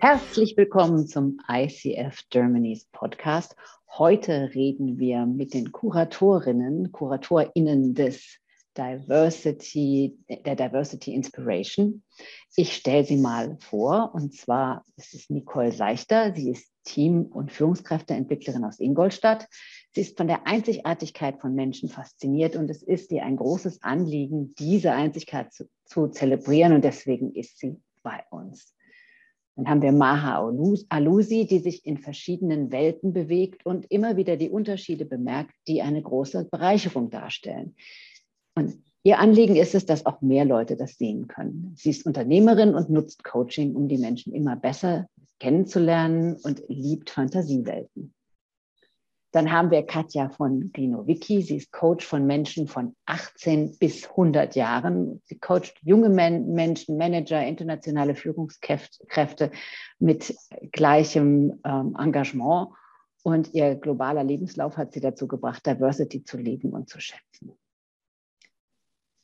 Herzlich 0.00 0.56
willkommen 0.56 1.08
zum 1.08 1.40
ICF 1.50 2.28
Germany's 2.30 2.84
Podcast. 2.92 3.56
Heute 3.90 4.50
reden 4.54 4.96
wir 4.96 5.26
mit 5.26 5.54
den 5.54 5.72
Kuratorinnen, 5.72 6.92
KuratorInnen 6.92 7.94
des 7.94 8.38
Diversity, 8.76 10.16
der 10.28 10.54
Diversity 10.54 11.14
Inspiration. 11.14 12.04
Ich 12.54 12.76
stelle 12.76 13.04
sie 13.04 13.16
mal 13.16 13.56
vor, 13.58 14.12
und 14.14 14.36
zwar 14.36 14.84
ist 14.96 15.14
es 15.14 15.30
Nicole 15.30 15.72
Seichter. 15.72 16.32
Sie 16.32 16.52
ist 16.52 16.70
Team- 16.84 17.26
und 17.26 17.50
Führungskräfteentwicklerin 17.50 18.64
aus 18.64 18.78
Ingolstadt. 18.78 19.48
Sie 19.96 20.02
ist 20.02 20.16
von 20.16 20.28
der 20.28 20.46
Einzigartigkeit 20.46 21.40
von 21.40 21.56
Menschen 21.56 21.88
fasziniert 21.88 22.54
und 22.54 22.70
es 22.70 22.84
ist 22.84 23.10
ihr 23.10 23.24
ein 23.24 23.36
großes 23.36 23.82
Anliegen, 23.82 24.54
diese 24.60 24.92
Einzigartigkeit 24.92 25.52
zu, 25.52 25.68
zu 25.86 26.06
zelebrieren 26.06 26.72
und 26.72 26.84
deswegen 26.84 27.34
ist 27.34 27.58
sie 27.58 27.80
bei 28.04 28.22
uns. 28.30 28.77
Dann 29.58 29.68
haben 29.68 29.82
wir 29.82 29.90
Maha 29.90 30.48
Alusi, 30.88 31.44
die 31.44 31.58
sich 31.58 31.84
in 31.84 31.98
verschiedenen 31.98 32.70
Welten 32.70 33.12
bewegt 33.12 33.66
und 33.66 33.86
immer 33.90 34.16
wieder 34.16 34.36
die 34.36 34.50
Unterschiede 34.50 35.04
bemerkt, 35.04 35.52
die 35.66 35.82
eine 35.82 36.00
große 36.00 36.44
Bereicherung 36.44 37.10
darstellen. 37.10 37.74
Und 38.54 38.80
ihr 39.02 39.18
Anliegen 39.18 39.56
ist 39.56 39.74
es, 39.74 39.84
dass 39.84 40.06
auch 40.06 40.20
mehr 40.20 40.44
Leute 40.44 40.76
das 40.76 40.96
sehen 40.96 41.26
können. 41.26 41.72
Sie 41.76 41.90
ist 41.90 42.06
Unternehmerin 42.06 42.76
und 42.76 42.88
nutzt 42.88 43.24
Coaching, 43.24 43.74
um 43.74 43.88
die 43.88 43.98
Menschen 43.98 44.32
immer 44.32 44.54
besser 44.54 45.08
kennenzulernen 45.40 46.36
und 46.44 46.62
liebt 46.68 47.10
Fantasiewelten. 47.10 48.14
Dann 49.30 49.52
haben 49.52 49.70
wir 49.70 49.84
Katja 49.84 50.30
von 50.30 50.72
Glinowicki. 50.72 51.42
Sie 51.42 51.56
ist 51.56 51.70
Coach 51.70 52.06
von 52.06 52.26
Menschen 52.26 52.66
von 52.66 52.96
18 53.04 53.76
bis 53.78 54.08
100 54.08 54.56
Jahren. 54.56 55.20
Sie 55.24 55.38
coacht 55.38 55.74
junge 55.82 56.08
Men 56.08 56.54
Menschen, 56.54 56.96
Manager, 56.96 57.44
internationale 57.44 58.14
Führungskräfte 58.14 59.50
mit 59.98 60.34
gleichem 60.72 61.60
ähm, 61.64 61.94
Engagement. 61.98 62.68
Und 63.22 63.52
ihr 63.52 63.74
globaler 63.74 64.24
Lebenslauf 64.24 64.78
hat 64.78 64.92
sie 64.92 65.00
dazu 65.00 65.28
gebracht, 65.28 65.66
Diversity 65.66 66.24
zu 66.24 66.38
leben 66.38 66.70
und 66.70 66.88
zu 66.88 66.98
schätzen. 66.98 67.52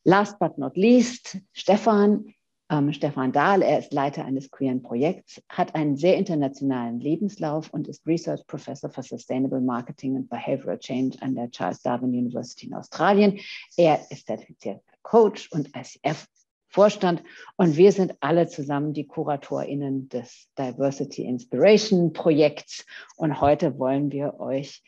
Last 0.03 0.39
but 0.39 0.59
not 0.59 0.77
least, 0.77 1.39
Stefan 1.53 2.35
ähm, 2.75 2.93
Stefan 2.93 3.33
Dahl, 3.33 3.63
er 3.63 3.79
ist 3.79 3.93
Leiter 3.93 4.25
eines 4.25 4.51
queeren 4.51 4.83
Projekts, 4.83 5.43
hat 5.49 5.75
einen 5.75 5.97
sehr 5.97 6.17
internationalen 6.17 7.01
Lebenslauf 7.01 7.73
und 7.73 7.89
ist 7.89 8.07
Research 8.07 8.47
Professor 8.47 8.91
for 8.91 9.03
Sustainable 9.03 9.61
Marketing 9.61 10.17
and 10.17 10.29
Behavioral 10.29 10.79
Change 10.79 11.17
an 11.21 11.35
der 11.35 11.51
Charles 11.51 11.83
Darwin 11.83 12.11
University 12.11 12.67
in 12.67 12.75
Australien. 12.75 13.39
Er 13.77 14.01
ist 14.11 14.27
zertifizierter 14.27 14.83
Coach 15.03 15.51
und 15.53 15.71
ICF 15.77 16.27
Vorstand 16.69 17.23
und 17.57 17.77
wir 17.77 17.93
sind 17.93 18.17
alle 18.19 18.49
zusammen 18.49 18.95
die 18.95 19.07
KuratorInnen 19.07 20.09
des 20.09 20.49
Diversity 20.59 21.25
Inspiration 21.25 22.13
Projekts 22.13 22.85
und 23.15 23.41
heute 23.41 23.79
wollen 23.79 24.11
wir 24.11 24.41
euch 24.41 24.83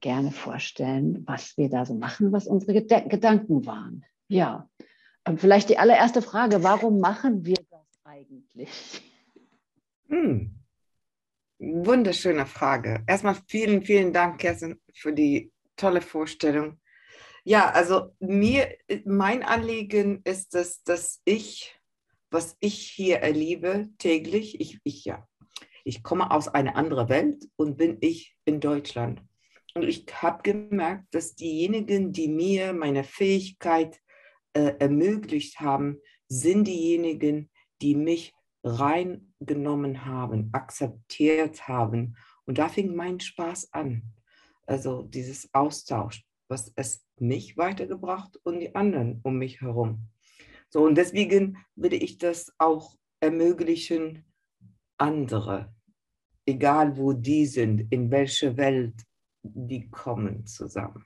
gerne 0.00 0.30
vorstellen, 0.30 1.24
was 1.26 1.56
wir 1.56 1.68
da 1.68 1.84
so 1.84 1.94
machen, 1.94 2.30
was 2.30 2.46
unsere 2.46 2.80
Gedanken 2.80 3.66
waren. 3.66 4.04
Ja, 4.28 4.68
Vielleicht 5.34 5.68
die 5.70 5.78
allererste 5.78 6.22
Frage, 6.22 6.62
warum 6.62 7.00
machen 7.00 7.44
wir 7.44 7.56
das 7.70 8.00
eigentlich? 8.04 9.02
Hm. 10.08 10.62
Wunderschöne 11.58 12.46
Frage. 12.46 13.02
Erstmal 13.08 13.36
vielen, 13.48 13.82
vielen 13.82 14.12
Dank, 14.12 14.38
Kerstin, 14.40 14.80
für 14.94 15.12
die 15.12 15.50
tolle 15.74 16.00
Vorstellung. 16.00 16.80
Ja, 17.42 17.70
also 17.70 18.14
mir, 18.20 18.76
mein 19.04 19.42
Anliegen 19.42 20.20
ist 20.24 20.54
es, 20.54 20.84
dass 20.84 21.20
ich, 21.24 21.76
was 22.30 22.56
ich 22.60 22.90
hier 22.90 23.18
erlebe 23.18 23.88
täglich, 23.98 24.60
ich, 24.60 24.78
ich 24.84 25.04
ja, 25.04 25.26
ich 25.84 26.04
komme 26.04 26.30
aus 26.30 26.46
einer 26.46 26.76
anderen 26.76 27.08
Welt 27.08 27.48
und 27.56 27.76
bin 27.76 27.98
ich 28.00 28.36
in 28.44 28.60
Deutschland. 28.60 29.22
Und 29.74 29.82
ich 29.82 30.06
habe 30.22 30.42
gemerkt, 30.42 31.06
dass 31.10 31.34
diejenigen, 31.34 32.12
die 32.12 32.28
mir 32.28 32.72
meine 32.72 33.02
Fähigkeit 33.02 34.00
äh, 34.56 34.74
ermöglicht 34.78 35.60
haben, 35.60 36.00
sind 36.28 36.66
diejenigen, 36.66 37.50
die 37.82 37.94
mich 37.94 38.34
reingenommen 38.64 40.06
haben, 40.06 40.48
akzeptiert 40.52 41.68
haben. 41.68 42.16
Und 42.46 42.56
da 42.56 42.68
fing 42.70 42.96
mein 42.96 43.20
Spaß 43.20 43.74
an. 43.74 44.14
Also 44.64 45.02
dieses 45.02 45.52
Austausch, 45.52 46.24
was 46.48 46.72
es 46.74 47.06
mich 47.18 47.58
weitergebracht 47.58 48.40
und 48.44 48.60
die 48.60 48.74
anderen 48.74 49.20
um 49.24 49.36
mich 49.36 49.60
herum. 49.60 50.08
So, 50.70 50.84
und 50.84 50.96
deswegen 50.96 51.58
würde 51.74 51.96
ich 51.96 52.16
das 52.16 52.52
auch 52.56 52.96
ermöglichen, 53.20 54.24
andere, 54.98 55.74
egal 56.46 56.96
wo 56.96 57.12
die 57.12 57.44
sind, 57.44 57.92
in 57.92 58.10
welche 58.10 58.56
Welt 58.56 58.94
die 59.42 59.90
kommen 59.90 60.46
zusammen. 60.46 61.04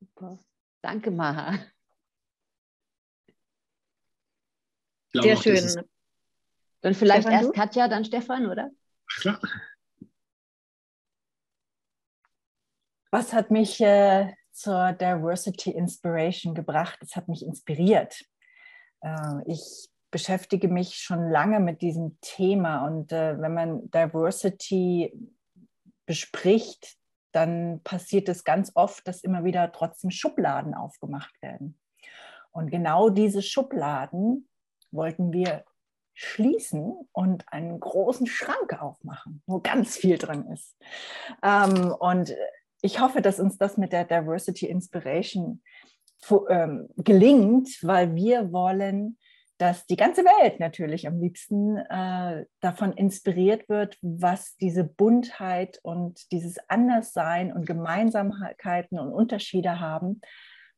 Super. 0.00 0.44
Danke, 0.82 1.12
Maha. 1.12 1.58
Sehr 5.22 5.36
schön. 5.36 5.84
Dann 6.80 6.94
vielleicht 6.94 7.22
Stefan, 7.22 7.32
erst 7.32 7.48
du? 7.48 7.52
Katja, 7.52 7.88
dann 7.88 8.04
Stefan, 8.04 8.46
oder? 8.50 8.70
Klar. 9.06 9.40
Was 13.10 13.32
hat 13.32 13.50
mich 13.50 13.80
äh, 13.80 14.34
zur 14.50 14.92
Diversity 14.92 15.70
Inspiration 15.70 16.54
gebracht? 16.54 16.98
Es 17.00 17.14
hat 17.16 17.28
mich 17.28 17.44
inspiriert. 17.44 18.24
Äh, 19.00 19.42
ich 19.46 19.88
beschäftige 20.10 20.68
mich 20.68 20.96
schon 20.96 21.30
lange 21.30 21.60
mit 21.60 21.80
diesem 21.80 22.18
Thema 22.20 22.86
und 22.86 23.12
äh, 23.12 23.40
wenn 23.40 23.54
man 23.54 23.90
Diversity 23.90 25.12
bespricht, 26.06 26.96
dann 27.32 27.80
passiert 27.82 28.28
es 28.28 28.44
ganz 28.44 28.72
oft, 28.74 29.06
dass 29.08 29.24
immer 29.24 29.44
wieder 29.44 29.72
trotzdem 29.72 30.10
Schubladen 30.10 30.74
aufgemacht 30.74 31.40
werden. 31.42 31.78
Und 32.52 32.70
genau 32.70 33.10
diese 33.10 33.42
Schubladen 33.42 34.48
wollten 34.94 35.32
wir 35.32 35.64
schließen 36.14 36.94
und 37.12 37.44
einen 37.52 37.80
großen 37.80 38.26
Schrank 38.26 38.80
aufmachen, 38.80 39.42
wo 39.46 39.60
ganz 39.60 39.96
viel 39.96 40.16
drin 40.16 40.46
ist. 40.52 40.76
Ähm, 41.42 41.92
und 41.98 42.34
ich 42.82 43.00
hoffe, 43.00 43.20
dass 43.20 43.40
uns 43.40 43.58
das 43.58 43.76
mit 43.76 43.92
der 43.92 44.04
Diversity 44.04 44.66
Inspiration 44.66 45.62
ähm, 46.48 46.88
gelingt, 46.96 47.68
weil 47.82 48.14
wir 48.14 48.52
wollen, 48.52 49.18
dass 49.58 49.86
die 49.86 49.96
ganze 49.96 50.24
Welt 50.24 50.60
natürlich 50.60 51.06
am 51.06 51.20
liebsten 51.20 51.76
äh, 51.76 52.44
davon 52.60 52.92
inspiriert 52.92 53.68
wird, 53.68 53.96
was 54.02 54.56
diese 54.56 54.84
Buntheit 54.84 55.78
und 55.82 56.30
dieses 56.32 56.58
Anderssein 56.68 57.52
und 57.52 57.66
Gemeinsamkeiten 57.66 58.98
und 58.98 59.12
Unterschiede 59.12 59.80
haben, 59.80 60.20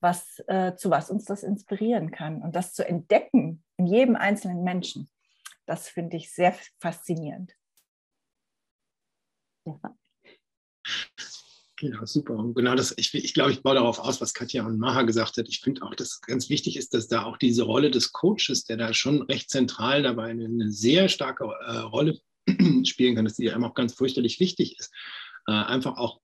was, 0.01 0.43
äh, 0.47 0.75
zu 0.77 0.91
was 0.91 1.11
uns 1.11 1.25
das 1.25 1.43
inspirieren 1.43 2.11
kann. 2.11 2.43
Und 2.43 2.55
das 2.55 2.75
zu 2.75 2.87
entdecken 2.87 3.65
in 3.77 3.87
jedem 3.87 4.17
einzelnen 4.17 4.63
Menschen, 4.63 5.11
das 5.67 5.89
finde 5.89 6.17
ich 6.17 6.33
sehr 6.33 6.55
faszinierend. 6.79 7.53
Ja. 9.65 9.97
Genau, 11.79 12.07
super. 12.07 12.35
Und 12.35 12.55
genau 12.55 12.75
das, 12.75 12.95
ich, 12.97 13.13
ich 13.15 13.35
glaube, 13.35 13.53
ich 13.53 13.63
baue 13.63 13.75
darauf 13.75 13.99
aus, 13.99 14.21
was 14.23 14.33
Katja 14.33 14.65
und 14.65 14.79
Maha 14.79 15.03
gesagt 15.03 15.37
hat. 15.37 15.47
Ich 15.49 15.61
finde 15.61 15.83
auch, 15.83 15.95
dass 15.95 16.23
ganz 16.23 16.49
wichtig 16.49 16.77
ist, 16.79 16.95
dass 16.95 17.07
da 17.07 17.25
auch 17.25 17.37
diese 17.37 17.65
Rolle 17.65 17.91
des 17.91 18.13
Coaches, 18.13 18.65
der 18.65 18.79
da 18.79 18.95
schon 18.95 19.23
recht 19.23 19.51
zentral 19.51 20.03
dabei 20.03 20.31
eine, 20.31 20.47
eine 20.47 20.71
sehr 20.71 21.11
starke 21.11 21.45
äh, 21.45 21.79
Rolle 21.79 22.19
spielen 22.85 23.15
kann, 23.15 23.27
dass 23.27 23.35
die 23.35 23.51
einfach 23.51 23.71
auch 23.71 23.75
ganz 23.75 23.93
fürchterlich 23.93 24.41
wichtig 24.41 24.79
ist. 24.79 24.91
Äh, 25.47 25.53
einfach 25.53 25.99
auch 25.99 26.21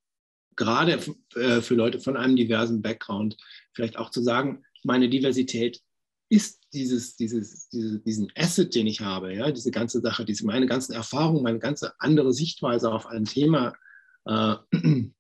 gerade 0.56 0.98
äh, 1.34 1.60
für 1.60 1.74
Leute 1.74 2.00
von 2.00 2.16
einem 2.16 2.36
diversen 2.36 2.82
Background 2.82 3.36
vielleicht 3.72 3.96
auch 3.96 4.10
zu 4.10 4.22
sagen, 4.22 4.64
meine 4.84 5.08
Diversität 5.08 5.80
ist 6.28 6.62
dieses, 6.72 7.16
dieses, 7.16 7.68
diese, 7.68 8.00
diesen 8.00 8.32
Asset, 8.36 8.74
den 8.74 8.86
ich 8.86 9.00
habe, 9.00 9.34
ja, 9.34 9.50
diese 9.50 9.70
ganze 9.70 10.00
Sache, 10.00 10.24
diese, 10.24 10.46
meine 10.46 10.66
ganzen 10.66 10.94
Erfahrungen, 10.94 11.42
meine 11.42 11.58
ganze 11.58 12.00
andere 12.00 12.32
Sichtweise 12.32 12.90
auf 12.90 13.06
ein 13.06 13.26
Thema, 13.26 13.74
äh, 14.24 14.56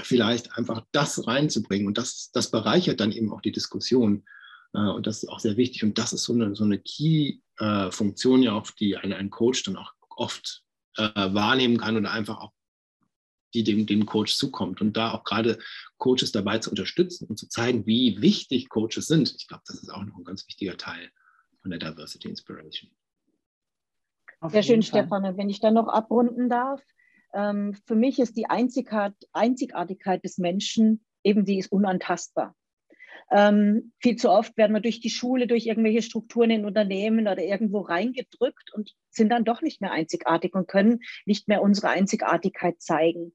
vielleicht 0.00 0.56
einfach 0.56 0.84
das 0.92 1.26
reinzubringen. 1.26 1.86
Und 1.86 1.98
das, 1.98 2.30
das 2.32 2.50
bereichert 2.50 3.00
dann 3.00 3.12
eben 3.12 3.32
auch 3.32 3.42
die 3.42 3.52
Diskussion. 3.52 4.24
Äh, 4.72 4.78
und 4.78 5.06
das 5.06 5.22
ist 5.22 5.28
auch 5.28 5.40
sehr 5.40 5.56
wichtig. 5.56 5.84
Und 5.84 5.98
das 5.98 6.12
ist 6.12 6.24
so 6.24 6.32
eine, 6.32 6.54
so 6.54 6.64
eine 6.64 6.78
Key-Funktion 6.78 8.42
ja 8.42 8.52
auch, 8.52 8.70
die 8.70 8.96
ein, 8.96 9.12
ein 9.12 9.30
Coach 9.30 9.62
dann 9.64 9.76
auch 9.76 9.92
oft 10.16 10.62
äh, 10.96 11.02
wahrnehmen 11.34 11.76
kann 11.76 11.96
oder 11.96 12.10
einfach 12.10 12.38
auch 12.38 12.52
die 13.54 13.64
dem, 13.64 13.86
dem 13.86 14.06
Coach 14.06 14.34
zukommt. 14.34 14.80
Und 14.80 14.96
da 14.96 15.12
auch 15.12 15.24
gerade 15.24 15.58
Coaches 15.98 16.32
dabei 16.32 16.58
zu 16.58 16.70
unterstützen 16.70 17.26
und 17.26 17.38
zu 17.38 17.48
zeigen, 17.48 17.86
wie 17.86 18.20
wichtig 18.20 18.68
Coaches 18.68 19.06
sind. 19.06 19.34
Ich 19.38 19.48
glaube, 19.48 19.62
das 19.66 19.82
ist 19.82 19.90
auch 19.90 20.04
noch 20.04 20.16
ein 20.16 20.24
ganz 20.24 20.46
wichtiger 20.46 20.76
Teil 20.76 21.10
von 21.60 21.70
der 21.70 21.78
Diversity 21.78 22.28
Inspiration. 22.28 22.90
Sehr 24.48 24.62
schön, 24.62 24.82
Stefan. 24.82 25.36
Wenn 25.36 25.48
ich 25.48 25.60
da 25.60 25.70
noch 25.70 25.88
abrunden 25.88 26.48
darf. 26.48 26.82
Ähm, 27.34 27.74
für 27.86 27.96
mich 27.96 28.18
ist 28.18 28.36
die 28.36 28.46
Einzigartigkeit 28.46 30.24
des 30.24 30.38
Menschen 30.38 31.04
eben, 31.22 31.44
die 31.44 31.58
ist 31.58 31.72
unantastbar. 31.72 32.54
Ähm, 33.30 33.92
viel 34.00 34.16
zu 34.16 34.30
oft 34.30 34.56
werden 34.56 34.72
wir 34.72 34.80
durch 34.80 35.00
die 35.00 35.10
Schule, 35.10 35.46
durch 35.46 35.66
irgendwelche 35.66 36.02
Strukturen 36.02 36.50
in 36.50 36.64
Unternehmen 36.64 37.26
oder 37.26 37.42
irgendwo 37.42 37.80
reingedrückt 37.80 38.72
und 38.74 38.92
sind 39.10 39.30
dann 39.30 39.44
doch 39.44 39.62
nicht 39.62 39.80
mehr 39.80 39.92
einzigartig 39.92 40.54
und 40.54 40.68
können 40.68 41.00
nicht 41.24 41.48
mehr 41.48 41.62
unsere 41.62 41.88
Einzigartigkeit 41.88 42.80
zeigen. 42.80 43.32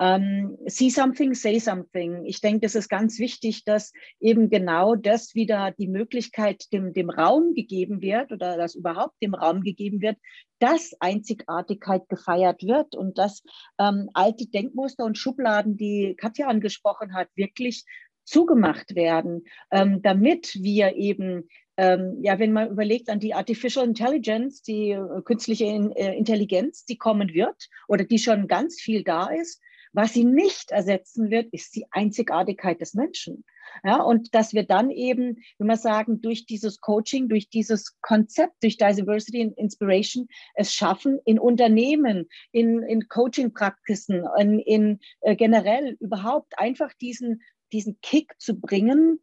Ähm, 0.00 0.56
see 0.66 0.90
something, 0.90 1.34
say 1.34 1.58
something. 1.58 2.24
Ich 2.24 2.40
denke, 2.40 2.60
das 2.60 2.76
ist 2.76 2.88
ganz 2.88 3.18
wichtig, 3.18 3.64
dass 3.64 3.92
eben 4.20 4.48
genau 4.48 4.94
das 4.94 5.34
wieder 5.34 5.72
die 5.72 5.88
Möglichkeit 5.88 6.72
dem, 6.72 6.92
dem 6.92 7.10
Raum 7.10 7.54
gegeben 7.54 8.00
wird 8.00 8.30
oder 8.30 8.56
dass 8.56 8.76
überhaupt 8.76 9.20
dem 9.20 9.34
Raum 9.34 9.62
gegeben 9.62 10.00
wird, 10.00 10.16
dass 10.60 10.94
Einzigartigkeit 11.00 12.08
gefeiert 12.08 12.62
wird 12.62 12.94
und 12.94 13.18
dass 13.18 13.42
ähm, 13.80 14.08
alte 14.14 14.46
Denkmuster 14.46 15.04
und 15.04 15.18
Schubladen, 15.18 15.76
die 15.76 16.14
Katja 16.16 16.46
angesprochen 16.46 17.12
hat, 17.14 17.28
wirklich 17.34 17.84
zugemacht 18.28 18.94
werden, 18.94 19.44
ähm, 19.70 20.02
damit 20.02 20.54
wir 20.60 20.96
eben 20.96 21.48
ähm, 21.78 22.18
ja, 22.22 22.40
wenn 22.40 22.52
man 22.52 22.70
überlegt 22.70 23.08
an 23.08 23.20
die 23.20 23.34
Artificial 23.34 23.86
Intelligence, 23.86 24.62
die 24.62 24.90
äh, 24.90 25.22
künstliche 25.24 25.64
äh, 25.64 26.18
Intelligenz, 26.18 26.84
die 26.84 26.98
kommen 26.98 27.32
wird 27.32 27.68
oder 27.86 28.04
die 28.04 28.18
schon 28.18 28.48
ganz 28.48 28.80
viel 28.80 29.04
da 29.04 29.28
ist, 29.28 29.62
was 29.92 30.12
sie 30.12 30.24
nicht 30.24 30.70
ersetzen 30.70 31.30
wird, 31.30 31.52
ist 31.52 31.74
die 31.76 31.86
Einzigartigkeit 31.90 32.80
des 32.80 32.94
Menschen. 32.94 33.44
Ja, 33.84 34.02
und 34.02 34.34
dass 34.34 34.54
wir 34.54 34.64
dann 34.64 34.90
eben, 34.90 35.38
wenn 35.58 35.66
wir 35.68 35.76
sagen, 35.76 36.20
durch 36.20 36.46
dieses 36.46 36.80
Coaching, 36.80 37.28
durch 37.28 37.48
dieses 37.48 37.96
Konzept, 38.00 38.54
durch 38.62 38.76
Diversity 38.76 39.42
and 39.42 39.56
Inspiration 39.56 40.26
es 40.54 40.74
schaffen, 40.74 41.20
in 41.26 41.38
Unternehmen, 41.38 42.28
in, 42.50 42.82
in 42.82 43.08
Coaching-Praxisen, 43.08 44.24
in, 44.38 44.58
in 44.58 44.98
äh, 45.20 45.36
generell 45.36 45.96
überhaupt 46.00 46.58
einfach 46.58 46.92
diesen, 46.94 47.42
diesen 47.72 47.98
Kick 48.00 48.34
zu 48.38 48.58
bringen, 48.58 49.20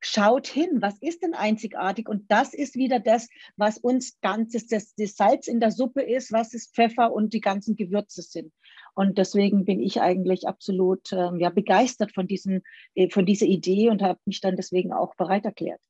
schaut 0.00 0.46
hin, 0.46 0.80
was 0.80 0.98
ist 1.00 1.22
denn 1.22 1.34
einzigartig? 1.34 2.08
Und 2.08 2.30
das 2.30 2.54
ist 2.54 2.76
wieder 2.76 3.00
das, 3.00 3.28
was 3.56 3.78
uns 3.78 4.20
ganzes, 4.20 4.68
das, 4.68 4.94
das 4.94 5.16
Salz 5.16 5.48
in 5.48 5.60
der 5.60 5.72
Suppe 5.72 6.02
ist, 6.02 6.32
was 6.32 6.54
ist 6.54 6.74
Pfeffer 6.74 7.12
und 7.12 7.34
die 7.34 7.40
ganzen 7.40 7.76
Gewürze 7.76 8.22
sind. 8.22 8.52
Und 8.94 9.18
deswegen 9.18 9.64
bin 9.64 9.80
ich 9.80 10.00
eigentlich 10.00 10.46
absolut 10.46 11.12
äh, 11.12 11.30
ja, 11.38 11.50
begeistert 11.50 12.12
von, 12.12 12.26
diesem, 12.26 12.62
äh, 12.94 13.10
von 13.10 13.26
dieser 13.26 13.46
Idee 13.46 13.90
und 13.90 14.02
habe 14.02 14.20
mich 14.24 14.40
dann 14.40 14.56
deswegen 14.56 14.92
auch 14.92 15.14
bereit 15.16 15.44
erklärt. 15.44 15.80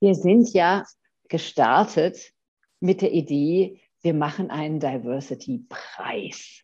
Wir 0.00 0.14
sind 0.14 0.52
ja 0.52 0.84
gestartet 1.28 2.32
mit 2.80 3.02
der 3.02 3.12
Idee, 3.12 3.80
wir 4.02 4.14
machen 4.14 4.50
einen 4.50 4.80
Diversity-Preis. 4.80 6.62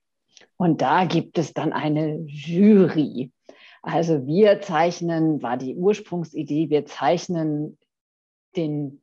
Und 0.57 0.81
da 0.81 1.05
gibt 1.05 1.39
es 1.39 1.53
dann 1.53 1.73
eine 1.73 2.25
Jury. 2.27 3.31
Also 3.87 4.27
wir 4.27 4.61
zeichnen, 4.63 5.43
war 5.43 5.57
die 5.57 5.77
Ursprungsidee, 5.77 6.71
wir 6.71 6.87
zeichnen 6.87 7.79
den 8.57 9.01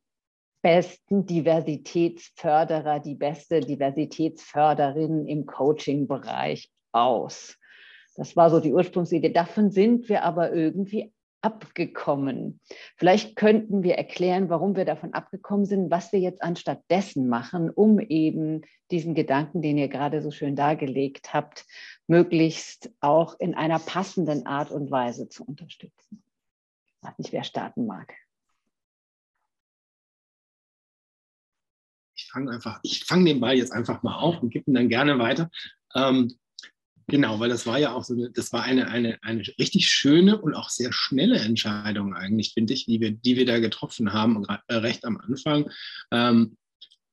besten 0.62 1.26
Diversitätsförderer, 1.26 3.00
die 3.00 3.16
beste 3.16 3.62
Diversitätsförderin 3.62 5.26
im 5.26 5.46
Coaching-Bereich 5.46 6.70
aus. 6.92 7.58
Das 8.18 8.36
war 8.36 8.50
so 8.50 8.60
die 8.60 8.74
Ursprungsidee. 8.74 9.30
Davon 9.30 9.72
sind 9.72 10.10
wir 10.10 10.24
aber 10.26 10.52
irgendwie 10.52 11.13
abgekommen. 11.44 12.60
Vielleicht 12.96 13.36
könnten 13.36 13.84
wir 13.84 13.96
erklären, 13.96 14.50
warum 14.50 14.76
wir 14.76 14.86
davon 14.86 15.14
abgekommen 15.14 15.66
sind, 15.66 15.92
was 15.92 16.12
wir 16.14 16.20
jetzt 16.20 16.42
anstatt 16.42 16.82
dessen 16.90 17.28
machen, 17.28 17.70
um 17.70 18.00
eben 18.00 18.62
diesen 18.92 19.14
Gedanken, 19.14 19.62
den 19.62 19.78
ihr 19.78 19.90
gerade 19.90 20.22
so 20.22 20.32
schön 20.32 20.56
dargelegt 20.56 21.34
habt, 21.34 21.66
möglichst 22.08 22.92
auch 23.02 23.40
in 23.40 23.56
einer 23.56 23.80
passenden 23.80 24.46
Art 24.46 24.72
und 24.72 24.90
Weise 24.90 25.28
zu 25.28 25.44
unterstützen. 25.44 26.24
Ich 27.02 27.10
weiß 27.10 27.18
nicht, 27.18 27.34
wer 27.34 27.44
starten 27.44 27.86
mag. 27.86 28.14
Ich 32.16 32.30
fange 32.32 32.52
einfach, 32.52 32.80
ich 32.84 33.04
fange 33.04 33.26
den 33.26 33.42
Ball 33.42 33.56
jetzt 33.56 33.72
einfach 33.72 34.02
mal 34.02 34.18
auf 34.18 34.42
und 34.42 34.50
gebe 34.50 34.72
ihn 34.72 34.76
dann 34.76 34.90
gerne 34.90 35.20
weiter. 35.20 35.50
Ähm, 35.94 36.34
Genau, 37.08 37.40
weil 37.40 37.50
das 37.50 37.66
war 37.66 37.78
ja 37.78 37.94
auch 37.94 38.04
so, 38.04 38.16
das 38.30 38.54
war 38.54 38.64
eine, 38.64 38.88
eine, 38.88 39.18
eine 39.24 39.44
richtig 39.60 39.90
schöne 39.90 40.40
und 40.40 40.54
auch 40.54 40.70
sehr 40.70 40.94
schnelle 40.94 41.40
Entscheidung 41.40 42.14
eigentlich, 42.14 42.54
finde 42.54 42.74
ich, 42.74 42.86
die 42.86 43.02
wir, 43.02 43.12
die 43.12 43.36
wir 43.36 43.46
da 43.46 43.60
getroffen 43.60 44.14
haben, 44.14 44.46
äh, 44.68 44.76
recht 44.76 45.06
am 45.06 45.18
Anfang. 45.18 45.70
Ähm, 46.12 46.58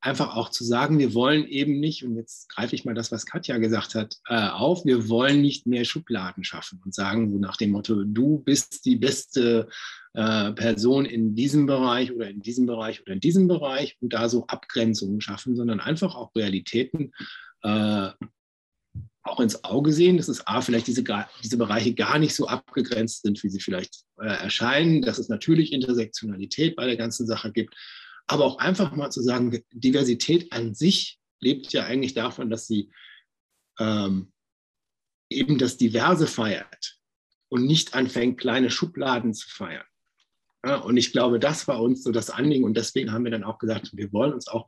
einfach 0.00 0.34
auch 0.34 0.48
zu 0.48 0.64
sagen, 0.64 0.98
wir 0.98 1.14
wollen 1.14 1.46
eben 1.46 1.78
nicht, 1.78 2.04
und 2.04 2.16
jetzt 2.16 2.48
greife 2.48 2.74
ich 2.74 2.84
mal 2.84 2.94
das, 2.94 3.12
was 3.12 3.26
Katja 3.26 3.58
gesagt 3.58 3.94
hat, 3.94 4.16
äh, 4.28 4.48
auf, 4.48 4.84
wir 4.84 5.08
wollen 5.08 5.42
nicht 5.42 5.66
mehr 5.66 5.84
Schubladen 5.84 6.42
schaffen 6.44 6.80
und 6.84 6.94
sagen 6.94 7.30
so 7.30 7.38
nach 7.38 7.56
dem 7.56 7.72
Motto, 7.72 8.04
du 8.04 8.38
bist 8.38 8.84
die 8.86 8.96
beste 8.96 9.68
äh, 10.14 10.52
Person 10.52 11.04
in 11.04 11.34
diesem 11.34 11.66
Bereich 11.66 12.12
oder 12.12 12.30
in 12.30 12.40
diesem 12.40 12.66
Bereich 12.66 13.02
oder 13.02 13.12
in 13.12 13.20
diesem 13.20 13.46
Bereich 13.46 13.96
und 14.00 14.12
da 14.12 14.28
so 14.28 14.46
Abgrenzungen 14.46 15.20
schaffen, 15.20 15.54
sondern 15.54 15.80
einfach 15.80 16.14
auch 16.14 16.34
Realitäten 16.34 17.12
äh, 17.62 18.10
auch 19.22 19.40
ins 19.40 19.64
Auge 19.64 19.92
sehen, 19.92 20.16
dass 20.16 20.28
es 20.28 20.46
A, 20.46 20.60
vielleicht 20.60 20.86
diese, 20.86 21.04
diese 21.42 21.58
Bereiche 21.58 21.94
gar 21.94 22.18
nicht 22.18 22.34
so 22.34 22.46
abgegrenzt 22.46 23.22
sind, 23.22 23.42
wie 23.42 23.50
sie 23.50 23.60
vielleicht 23.60 24.04
äh, 24.18 24.26
erscheinen, 24.26 25.02
dass 25.02 25.18
es 25.18 25.28
natürlich 25.28 25.72
Intersektionalität 25.72 26.76
bei 26.76 26.86
der 26.86 26.96
ganzen 26.96 27.26
Sache 27.26 27.52
gibt, 27.52 27.74
aber 28.26 28.44
auch 28.44 28.58
einfach 28.58 28.94
mal 28.94 29.10
zu 29.10 29.22
sagen, 29.22 29.62
Diversität 29.72 30.52
an 30.52 30.74
sich 30.74 31.18
lebt 31.40 31.72
ja 31.72 31.84
eigentlich 31.84 32.14
davon, 32.14 32.48
dass 32.48 32.66
sie 32.66 32.90
ähm, 33.78 34.32
eben 35.28 35.58
das 35.58 35.76
Diverse 35.76 36.26
feiert 36.26 36.98
und 37.48 37.66
nicht 37.66 37.94
anfängt, 37.94 38.38
kleine 38.38 38.70
Schubladen 38.70 39.34
zu 39.34 39.48
feiern. 39.48 39.84
Ja, 40.64 40.76
und 40.76 40.96
ich 40.96 41.12
glaube, 41.12 41.38
das 41.38 41.66
war 41.68 41.82
uns 41.82 42.02
so 42.02 42.12
das 42.12 42.30
Anliegen 42.30 42.64
und 42.64 42.76
deswegen 42.76 43.12
haben 43.12 43.24
wir 43.24 43.30
dann 43.30 43.44
auch 43.44 43.58
gesagt, 43.58 43.90
wir 43.94 44.12
wollen 44.12 44.34
uns 44.34 44.46
auch 44.46 44.66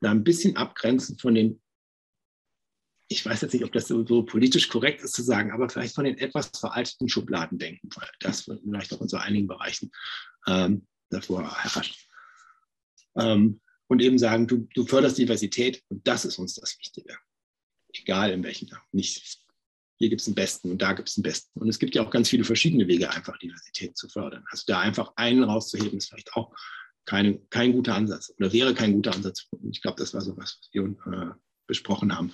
da 0.00 0.10
ein 0.10 0.24
bisschen 0.24 0.56
abgrenzen 0.56 1.18
von 1.18 1.34
den 1.34 1.60
ich 3.08 3.24
weiß 3.24 3.42
jetzt 3.42 3.52
nicht, 3.52 3.64
ob 3.64 3.72
das 3.72 3.88
so, 3.88 4.22
politisch 4.24 4.68
korrekt 4.68 5.02
ist 5.02 5.12
zu 5.12 5.22
sagen, 5.22 5.52
aber 5.52 5.68
vielleicht 5.68 5.94
von 5.94 6.04
den 6.04 6.18
etwas 6.18 6.50
veralteten 6.58 7.08
Schubladen 7.08 7.58
denken, 7.58 7.88
weil 7.94 8.08
das 8.20 8.42
vielleicht 8.42 8.92
auch 8.92 9.00
in 9.00 9.08
so 9.08 9.18
einigen 9.18 9.46
Bereichen 9.46 9.90
ähm, 10.46 10.86
davor 11.10 11.54
herrscht. 11.62 12.08
Ähm, 13.16 13.60
und 13.86 14.00
eben 14.00 14.18
sagen, 14.18 14.46
du, 14.46 14.68
du 14.74 14.86
förderst 14.86 15.18
Diversität 15.18 15.82
und 15.88 16.06
das 16.06 16.24
ist 16.24 16.38
uns 16.38 16.54
das 16.54 16.78
Wichtige. 16.78 17.16
Egal 17.92 18.32
in 18.32 18.42
welchem, 18.42 18.68
nicht 18.92 19.44
hier 19.98 20.08
gibt 20.08 20.20
es 20.20 20.24
den 20.24 20.34
Besten 20.34 20.70
und 20.70 20.82
da 20.82 20.92
gibt 20.92 21.08
es 21.08 21.14
den 21.14 21.22
Besten. 21.22 21.60
Und 21.60 21.68
es 21.68 21.78
gibt 21.78 21.94
ja 21.94 22.02
auch 22.02 22.10
ganz 22.10 22.28
viele 22.28 22.44
verschiedene 22.44 22.88
Wege, 22.88 23.10
einfach 23.10 23.38
Diversität 23.38 23.96
zu 23.96 24.08
fördern. 24.08 24.44
Also 24.50 24.64
da 24.66 24.80
einfach 24.80 25.12
einen 25.16 25.44
rauszuheben, 25.44 25.98
ist 25.98 26.08
vielleicht 26.08 26.32
auch 26.34 26.52
keine, 27.04 27.38
kein 27.50 27.72
guter 27.72 27.94
Ansatz 27.94 28.32
oder 28.38 28.52
wäre 28.52 28.74
kein 28.74 28.94
guter 28.94 29.14
Ansatz. 29.14 29.46
Ich 29.70 29.82
glaube, 29.82 29.98
das 29.98 30.14
war 30.14 30.20
so 30.20 30.36
was, 30.36 30.58
was 30.58 30.68
wir 30.72 30.82
äh, 31.12 31.34
besprochen 31.66 32.16
haben. 32.16 32.32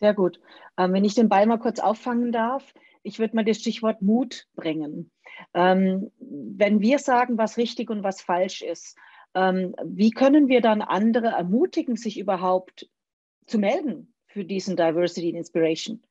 Sehr 0.00 0.14
gut. 0.14 0.40
Ähm, 0.76 0.92
wenn 0.92 1.04
ich 1.04 1.14
den 1.14 1.28
Ball 1.28 1.46
mal 1.46 1.58
kurz 1.58 1.80
auffangen 1.80 2.32
darf, 2.32 2.72
ich 3.02 3.18
würde 3.18 3.34
mal 3.34 3.44
das 3.44 3.58
Stichwort 3.58 4.02
Mut 4.02 4.46
bringen. 4.54 5.10
Ähm, 5.54 6.10
wenn 6.18 6.80
wir 6.80 6.98
sagen, 6.98 7.38
was 7.38 7.56
richtig 7.56 7.90
und 7.90 8.02
was 8.02 8.20
falsch 8.20 8.62
ist, 8.62 8.96
ähm, 9.34 9.74
wie 9.84 10.10
können 10.10 10.48
wir 10.48 10.60
dann 10.60 10.82
andere 10.82 11.28
ermutigen, 11.28 11.96
sich 11.96 12.18
überhaupt 12.18 12.88
zu 13.46 13.58
melden 13.58 14.12
für 14.26 14.44
diesen 14.44 14.76
Diversity 14.76 15.28
and 15.28 15.38
Inspiration? 15.38 16.02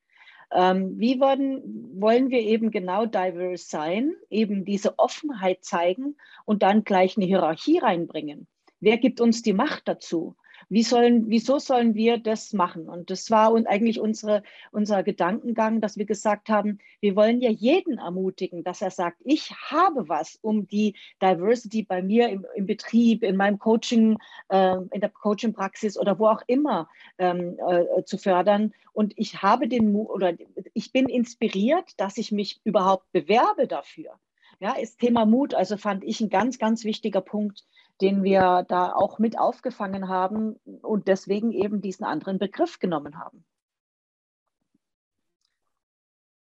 Ähm, 0.51 0.98
wie 0.98 1.20
wollen, 1.20 2.00
wollen 2.00 2.29
wir 2.29 2.39
eben 2.39 2.72
genau 2.72 3.06
diverse 3.06 3.65
sein, 3.65 4.13
eben 4.29 4.63
diese 4.63 4.98
Offenheit 4.98 5.63
zeigen 5.63 6.15
und 6.46 6.63
dann 6.63 6.84
gleich 6.84 7.17
eine 7.17 7.25
Hierarchie 7.25 7.79
reinbringen? 7.79 8.48
Wer 8.79 8.98
gibt 8.98 9.20
uns 9.20 9.41
die 9.41 9.53
Macht 9.53 9.88
dazu? 9.88 10.36
Wie 10.69 10.83
sollen, 10.83 11.29
wieso 11.29 11.59
sollen 11.59 11.95
wir 11.95 12.17
das 12.17 12.51
machen? 12.51 12.89
Und 12.89 13.09
das 13.09 13.31
war 13.31 13.55
eigentlich 13.67 14.01
unsere, 14.01 14.43
unser 14.71 15.01
Gedankengang, 15.01 15.79
dass 15.79 15.97
wir 15.97 16.05
gesagt 16.05 16.50
haben, 16.50 16.79
wir 17.00 17.15
wollen 17.15 17.39
ja 17.41 17.50
jeden 17.50 18.00
ermutigen, 18.00 18.63
dass 18.63 18.81
er 18.81 18.91
sagt, 18.91 19.17
ich 19.24 19.51
habe 19.51 20.09
was, 20.09 20.38
um 20.41 20.67
die 20.67 20.95
Diversity 21.21 21.83
bei 21.83 22.01
mir 22.01 22.27
im, 22.29 22.45
im 22.55 22.65
Betrieb, 22.65 23.24
in 23.24 23.38
meinem 23.38 23.59
Coaching, 23.59 24.17
äh, 24.50 24.75
in 24.91 25.00
der 25.00 25.09
Coaching-Praxis 25.09 25.97
oder 25.97 26.19
wo 26.19 26.27
auch 26.27 26.41
immer 26.47 26.89
ähm, 27.17 27.57
äh, 27.67 28.03
zu 28.03 28.17
fördern. 28.17 28.74
Und 28.91 29.13
ich 29.15 29.41
habe 29.41 29.69
den 29.69 29.95
oder 29.95 30.33
ich 30.74 30.91
bin 30.91 31.07
inspiriert, 31.07 31.91
dass 31.97 32.17
ich 32.17 32.31
mich 32.31 32.59
überhaupt 32.65 33.09
bewerbe 33.13 33.67
dafür. 33.67 34.19
Ja, 34.59 34.74
ist 34.74 35.00
Thema 35.00 35.25
Mut, 35.25 35.53
also 35.53 35.77
fand 35.77 36.03
ich 36.03 36.19
ein 36.19 36.29
ganz, 36.29 36.57
ganz 36.57 36.83
wichtiger 36.83 37.21
Punkt, 37.21 37.63
den 38.01 38.24
wir 38.24 38.66
da 38.68 38.94
auch 38.94 39.20
mit 39.20 39.39
aufgefangen 39.39 40.08
haben 40.08 40.60
und 40.82 41.08
deswegen 41.08 41.51
eben 41.51 41.82
diesen 41.82 42.06
anderen 42.06 42.39
Begriff 42.39 42.80
genommen 42.80 43.18
haben. 43.18 43.46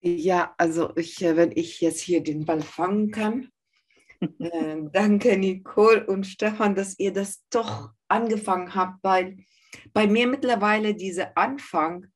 Ja, 0.05 0.55
also 0.59 0.97
ich, 0.97 1.23
äh, 1.23 1.37
wenn 1.37 1.53
ich 1.53 1.81
jetzt 1.81 2.01
hier 2.01 2.23
den 2.23 2.45
Ball 2.45 2.61
fangen 2.61 3.13
kann. 3.13 3.51
äh, 4.39 4.77
danke 4.93 5.37
Nicole 5.37 6.05
und 6.07 6.27
Stefan, 6.27 6.75
dass 6.75 6.99
ihr 6.99 7.13
das 7.13 7.45
doch 7.51 7.91
angefangen 8.09 8.75
habt, 8.75 9.03
weil 9.05 9.39
bei 9.93 10.07
mir 10.07 10.27
mittlerweile 10.27 10.95
dieser 10.95 11.37
Anfang, 11.39 12.07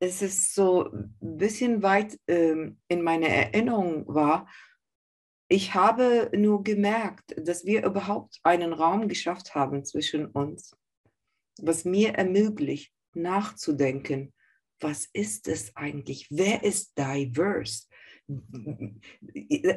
es 0.00 0.22
ist 0.22 0.54
so 0.54 0.90
ein 0.92 1.16
bisschen 1.20 1.82
weit 1.82 2.18
ähm, 2.26 2.80
in 2.88 3.02
meiner 3.02 3.28
Erinnerung 3.28 4.04
war 4.06 4.48
ich 5.48 5.74
habe 5.74 6.30
nur 6.34 6.62
gemerkt, 6.62 7.34
dass 7.36 7.64
wir 7.64 7.84
überhaupt 7.84 8.38
einen 8.42 8.72
Raum 8.72 9.08
geschafft 9.08 9.54
haben 9.54 9.84
zwischen 9.84 10.26
uns, 10.26 10.76
was 11.60 11.84
mir 11.84 12.14
ermöglicht, 12.14 12.92
nachzudenken, 13.14 14.32
was 14.80 15.08
ist 15.12 15.48
es 15.48 15.74
eigentlich? 15.74 16.28
Wer 16.30 16.62
ist 16.62 16.96
diverse? 16.96 17.86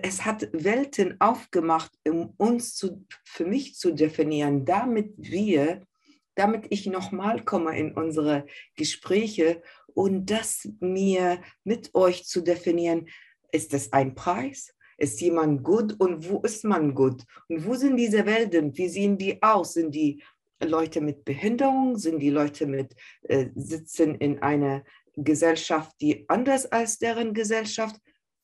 Es 0.03 0.25
hat 0.25 0.49
Welten 0.51 1.19
aufgemacht, 1.21 1.91
um 2.05 2.33
uns 2.37 2.75
zu, 2.75 3.07
für 3.23 3.45
mich 3.45 3.75
zu 3.75 3.93
definieren, 3.93 4.65
damit 4.65 5.13
wir, 5.17 5.87
damit 6.35 6.67
ich 6.69 6.85
nochmal 6.85 7.43
komme 7.45 7.77
in 7.79 7.93
unsere 7.93 8.45
Gespräche 8.75 9.63
und 9.93 10.29
das 10.29 10.69
mir 10.81 11.41
mit 11.63 11.95
euch 11.95 12.25
zu 12.25 12.41
definieren, 12.41 13.07
ist 13.51 13.73
es 13.73 13.91
ein 13.93 14.15
Preis? 14.15 14.75
Ist 15.01 15.19
jemand 15.19 15.63
gut 15.63 15.99
und 15.99 16.29
wo 16.29 16.41
ist 16.41 16.63
man 16.63 16.93
gut? 16.93 17.23
Und 17.47 17.65
wo 17.65 17.73
sind 17.73 17.97
diese 17.97 18.23
Welten? 18.23 18.77
Wie 18.77 18.87
sehen 18.87 19.17
die 19.17 19.41
aus? 19.41 19.73
Sind 19.73 19.95
die 19.95 20.21
Leute 20.63 21.01
mit 21.01 21.25
Behinderung? 21.25 21.97
Sind 21.97 22.19
die 22.19 22.29
Leute 22.29 22.67
mit, 22.67 22.95
äh, 23.23 23.47
sitzen 23.55 24.13
in 24.13 24.43
einer 24.43 24.83
Gesellschaft, 25.15 25.95
die 26.01 26.29
anders 26.29 26.71
als 26.71 26.99
deren 26.99 27.33
Gesellschaft? 27.33 27.95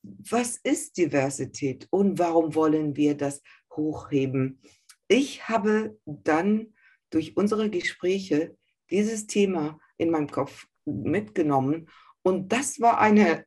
Was 0.02 0.56
ist 0.56 0.96
Diversität 0.96 1.86
und 1.90 2.18
warum 2.18 2.52
wollen 2.56 2.96
wir 2.96 3.16
das 3.16 3.40
hochheben? 3.76 4.60
Ich 5.06 5.48
habe 5.48 5.96
dann 6.06 6.74
durch 7.10 7.36
unsere 7.36 7.70
Gespräche 7.70 8.56
dieses 8.90 9.28
Thema 9.28 9.78
in 9.96 10.10
meinem 10.10 10.28
Kopf 10.28 10.66
mitgenommen 10.84 11.88
und 12.22 12.52
das 12.52 12.80
war 12.80 12.98
eine 12.98 13.44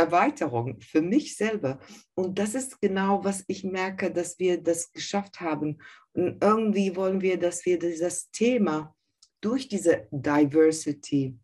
Erweiterung 0.00 0.80
für 0.80 1.02
mich 1.02 1.36
selber. 1.36 1.78
Und 2.14 2.38
das 2.38 2.54
ist 2.54 2.80
genau, 2.80 3.22
was 3.24 3.44
ich 3.46 3.64
merke, 3.64 4.10
dass 4.10 4.38
wir 4.38 4.62
das 4.62 4.92
geschafft 4.92 5.40
haben. 5.40 5.78
Und 6.12 6.42
irgendwie 6.42 6.96
wollen 6.96 7.20
wir, 7.20 7.38
dass 7.38 7.64
wir 7.66 7.78
dieses 7.78 8.30
Thema 8.30 8.94
durch 9.40 9.68
diese 9.68 10.08
Diversity 10.10 11.38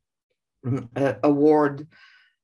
äh, 0.94 1.14
Award 1.22 1.86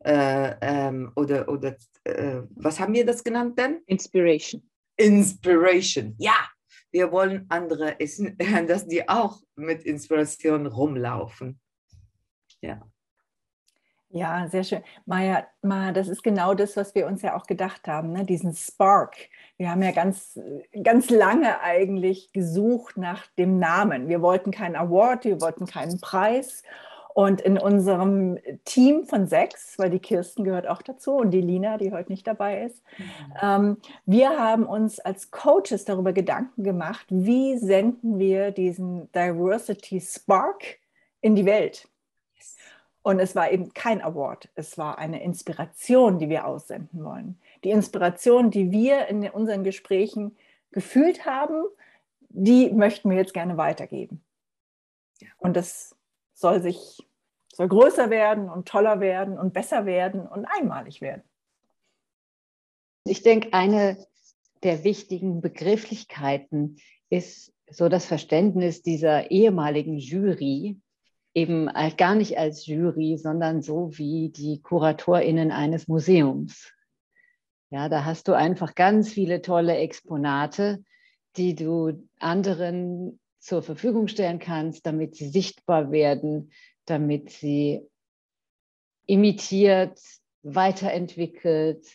äh, 0.04 0.54
ähm, 0.60 1.12
oder, 1.16 1.48
oder 1.48 1.76
äh, 2.04 2.42
was 2.50 2.80
haben 2.80 2.94
wir 2.94 3.06
das 3.06 3.22
genannt 3.22 3.58
denn? 3.58 3.82
Inspiration. 3.86 4.68
Inspiration, 4.96 6.14
ja. 6.18 6.48
Wir 6.90 7.10
wollen 7.10 7.46
andere, 7.48 7.96
dass 8.66 8.86
die 8.86 9.08
auch 9.08 9.40
mit 9.56 9.84
Inspiration 9.84 10.66
rumlaufen. 10.66 11.58
Ja. 12.60 12.91
Ja, 14.12 14.46
sehr 14.48 14.62
schön. 14.62 14.82
Maja, 15.06 15.46
Maja, 15.62 15.92
das 15.92 16.06
ist 16.06 16.22
genau 16.22 16.52
das, 16.52 16.76
was 16.76 16.94
wir 16.94 17.06
uns 17.06 17.22
ja 17.22 17.34
auch 17.34 17.46
gedacht 17.46 17.88
haben, 17.88 18.12
ne? 18.12 18.24
diesen 18.24 18.54
Spark. 18.54 19.16
Wir 19.56 19.70
haben 19.70 19.82
ja 19.82 19.90
ganz, 19.90 20.38
ganz 20.82 21.08
lange 21.08 21.60
eigentlich 21.62 22.30
gesucht 22.32 22.98
nach 22.98 23.26
dem 23.38 23.58
Namen. 23.58 24.08
Wir 24.08 24.20
wollten 24.20 24.50
keinen 24.50 24.76
Award, 24.76 25.24
wir 25.24 25.40
wollten 25.40 25.66
keinen 25.66 25.98
Preis. 26.00 26.62
Und 27.14 27.40
in 27.40 27.58
unserem 27.58 28.38
Team 28.64 29.04
von 29.04 29.26
sechs, 29.26 29.78
weil 29.78 29.90
die 29.90 29.98
Kirsten 29.98 30.44
gehört 30.44 30.66
auch 30.66 30.82
dazu 30.82 31.12
und 31.16 31.30
die 31.30 31.42
Lina, 31.42 31.76
die 31.76 31.92
heute 31.92 32.10
nicht 32.10 32.26
dabei 32.26 32.62
ist, 32.64 32.82
mhm. 32.98 33.04
ähm, 33.42 33.76
wir 34.06 34.38
haben 34.38 34.64
uns 34.64 34.98
als 34.98 35.30
Coaches 35.30 35.84
darüber 35.84 36.12
Gedanken 36.12 36.64
gemacht, 36.64 37.06
wie 37.10 37.58
senden 37.58 38.18
wir 38.18 38.50
diesen 38.50 39.12
Diversity 39.12 40.00
Spark 40.00 40.78
in 41.20 41.34
die 41.34 41.44
Welt. 41.44 41.88
Und 43.02 43.18
es 43.18 43.34
war 43.34 43.50
eben 43.50 43.74
kein 43.74 44.00
Award, 44.00 44.48
es 44.54 44.78
war 44.78 44.98
eine 44.98 45.22
Inspiration, 45.22 46.18
die 46.18 46.28
wir 46.28 46.46
aussenden 46.46 47.04
wollen. 47.04 47.38
Die 47.64 47.70
Inspiration, 47.70 48.50
die 48.50 48.70
wir 48.70 49.08
in 49.08 49.28
unseren 49.28 49.64
Gesprächen 49.64 50.36
gefühlt 50.70 51.26
haben, 51.26 51.64
die 52.28 52.70
möchten 52.70 53.10
wir 53.10 53.16
jetzt 53.16 53.34
gerne 53.34 53.56
weitergeben. 53.56 54.22
Und 55.38 55.56
das 55.56 55.96
soll 56.34 56.62
sich, 56.62 56.98
soll 57.52 57.68
größer 57.68 58.08
werden 58.08 58.48
und 58.48 58.68
toller 58.68 59.00
werden 59.00 59.38
und 59.38 59.52
besser 59.52 59.84
werden 59.84 60.26
und 60.26 60.44
einmalig 60.44 61.00
werden. 61.00 61.22
Ich 63.04 63.22
denke, 63.22 63.52
eine 63.52 64.06
der 64.62 64.84
wichtigen 64.84 65.40
Begrifflichkeiten 65.40 66.76
ist 67.10 67.52
so 67.68 67.88
das 67.88 68.06
Verständnis 68.06 68.82
dieser 68.82 69.30
ehemaligen 69.30 69.98
Jury, 69.98 70.80
eben 71.34 71.70
gar 71.96 72.14
nicht 72.14 72.38
als 72.38 72.66
Jury, 72.66 73.16
sondern 73.16 73.62
so 73.62 73.96
wie 73.96 74.30
die 74.30 74.60
KuratorInnen 74.60 75.50
eines 75.50 75.88
Museums. 75.88 76.72
Ja, 77.70 77.88
da 77.88 78.04
hast 78.04 78.28
du 78.28 78.34
einfach 78.34 78.74
ganz 78.74 79.10
viele 79.10 79.40
tolle 79.40 79.76
Exponate, 79.76 80.84
die 81.36 81.54
du 81.54 82.06
anderen 82.18 83.18
zur 83.38 83.62
Verfügung 83.62 84.08
stellen 84.08 84.38
kannst, 84.38 84.84
damit 84.84 85.16
sie 85.16 85.28
sichtbar 85.28 85.90
werden, 85.90 86.52
damit 86.84 87.30
sie 87.30 87.80
imitiert, 89.06 89.98
weiterentwickelt, 90.42 91.86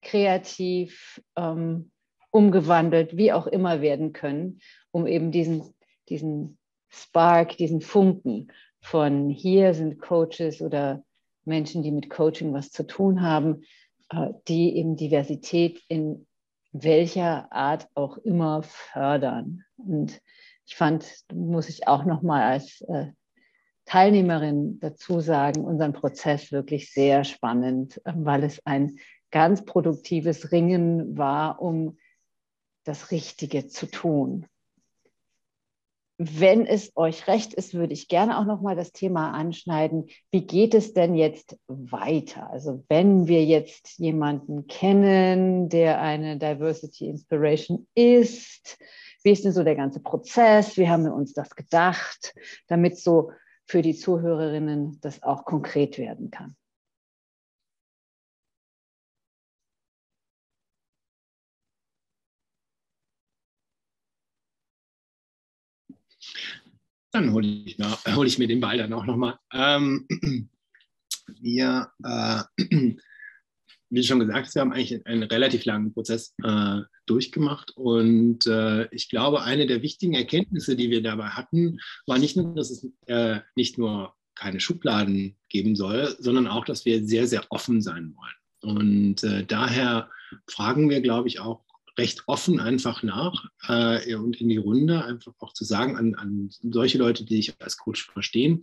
kreativ, 0.00 1.20
ähm, 1.36 1.90
umgewandelt, 2.30 3.16
wie 3.16 3.32
auch 3.32 3.46
immer 3.46 3.80
werden 3.80 4.12
können, 4.12 4.60
um 4.92 5.06
eben 5.06 5.32
diesen, 5.32 5.74
diesen 6.08 6.58
Spark, 6.88 7.56
diesen 7.56 7.80
Funken 7.80 8.52
von 8.86 9.30
hier 9.30 9.74
sind 9.74 9.98
Coaches 9.98 10.62
oder 10.62 11.02
Menschen, 11.44 11.82
die 11.82 11.90
mit 11.90 12.08
Coaching 12.08 12.54
was 12.54 12.70
zu 12.70 12.86
tun 12.86 13.20
haben, 13.20 13.64
äh, 14.10 14.28
die 14.46 14.76
eben 14.76 14.94
Diversität 14.94 15.82
in 15.88 16.28
welcher 16.70 17.52
Art 17.52 17.88
auch 17.94 18.16
immer 18.18 18.62
fördern. 18.62 19.64
Und 19.76 20.20
ich 20.66 20.76
fand, 20.76 21.04
muss 21.34 21.68
ich 21.68 21.88
auch 21.88 22.04
noch 22.04 22.22
mal 22.22 22.42
als 22.44 22.80
äh, 22.82 23.06
Teilnehmerin 23.86 24.78
dazu 24.78 25.18
sagen, 25.18 25.64
unseren 25.64 25.92
Prozess 25.92 26.52
wirklich 26.52 26.92
sehr 26.92 27.24
spannend, 27.24 28.00
äh, 28.04 28.12
weil 28.14 28.44
es 28.44 28.64
ein 28.66 28.98
ganz 29.32 29.64
produktives 29.64 30.52
Ringen 30.52 31.18
war, 31.18 31.60
um 31.60 31.98
das 32.84 33.10
Richtige 33.10 33.66
zu 33.66 33.86
tun 33.86 34.46
wenn 36.18 36.66
es 36.66 36.92
euch 36.96 37.26
recht 37.26 37.52
ist, 37.52 37.74
würde 37.74 37.92
ich 37.92 38.08
gerne 38.08 38.38
auch 38.38 38.46
noch 38.46 38.62
mal 38.62 38.74
das 38.74 38.92
Thema 38.92 39.32
anschneiden. 39.32 40.08
Wie 40.30 40.46
geht 40.46 40.74
es 40.74 40.94
denn 40.94 41.14
jetzt 41.14 41.58
weiter? 41.66 42.50
Also 42.50 42.82
wenn 42.88 43.26
wir 43.26 43.44
jetzt 43.44 43.98
jemanden 43.98 44.66
kennen, 44.66 45.68
der 45.68 46.00
eine 46.00 46.38
Diversity 46.38 47.08
Inspiration 47.08 47.86
ist, 47.94 48.78
wie 49.22 49.32
ist 49.32 49.44
denn 49.44 49.52
so 49.52 49.64
der 49.64 49.76
ganze 49.76 50.00
Prozess? 50.00 50.76
Wie 50.76 50.88
haben 50.88 51.04
wir 51.04 51.12
uns 51.12 51.34
das 51.34 51.54
gedacht, 51.54 52.34
damit 52.68 52.98
so 52.98 53.32
für 53.66 53.82
die 53.82 53.94
Zuhörerinnen 53.94 54.98
das 55.02 55.22
auch 55.22 55.44
konkret 55.44 55.98
werden 55.98 56.30
kann? 56.30 56.56
Dann 67.16 67.32
hole 67.32 67.46
ich, 67.46 67.78
hol 68.14 68.26
ich, 68.26 68.38
mir 68.38 68.46
den 68.46 68.60
Ball 68.60 68.76
dann 68.76 68.92
auch 68.92 69.06
nochmal. 69.06 69.38
Ähm, 69.50 70.06
wir, 71.40 71.90
äh, 72.04 72.42
wie 73.88 74.02
schon 74.02 74.20
gesagt, 74.20 74.54
wir 74.54 74.60
haben 74.60 74.72
eigentlich 74.72 75.06
einen 75.06 75.22
relativ 75.22 75.64
langen 75.64 75.94
Prozess 75.94 76.34
äh, 76.44 76.80
durchgemacht. 77.06 77.70
Und 77.74 78.46
äh, 78.46 78.86
ich 78.94 79.08
glaube, 79.08 79.42
eine 79.44 79.66
der 79.66 79.80
wichtigen 79.80 80.12
Erkenntnisse, 80.12 80.76
die 80.76 80.90
wir 80.90 81.02
dabei 81.02 81.28
hatten, 81.28 81.78
war 82.06 82.18
nicht 82.18 82.36
nur, 82.36 82.54
dass 82.54 82.70
es 82.70 82.86
äh, 83.06 83.40
nicht 83.54 83.78
nur 83.78 84.14
keine 84.34 84.60
Schubladen 84.60 85.38
geben 85.48 85.74
soll, 85.74 86.14
sondern 86.18 86.46
auch, 86.46 86.66
dass 86.66 86.84
wir 86.84 87.06
sehr, 87.06 87.26
sehr 87.26 87.44
offen 87.48 87.80
sein 87.80 88.14
wollen. 88.14 88.74
Und 88.74 89.24
äh, 89.24 89.46
daher 89.46 90.10
fragen 90.46 90.90
wir, 90.90 91.00
glaube 91.00 91.28
ich, 91.28 91.40
auch 91.40 91.64
recht 91.98 92.24
offen 92.26 92.60
einfach 92.60 93.02
nach 93.02 93.44
äh, 93.68 94.14
und 94.14 94.40
in 94.40 94.48
die 94.48 94.56
Runde 94.56 95.04
einfach 95.04 95.32
auch 95.38 95.52
zu 95.52 95.64
sagen 95.64 95.96
an, 95.96 96.14
an 96.14 96.50
solche 96.50 96.98
Leute, 96.98 97.24
die 97.24 97.36
sich 97.36 97.54
als 97.60 97.76
Coach 97.76 98.10
verstehen 98.10 98.62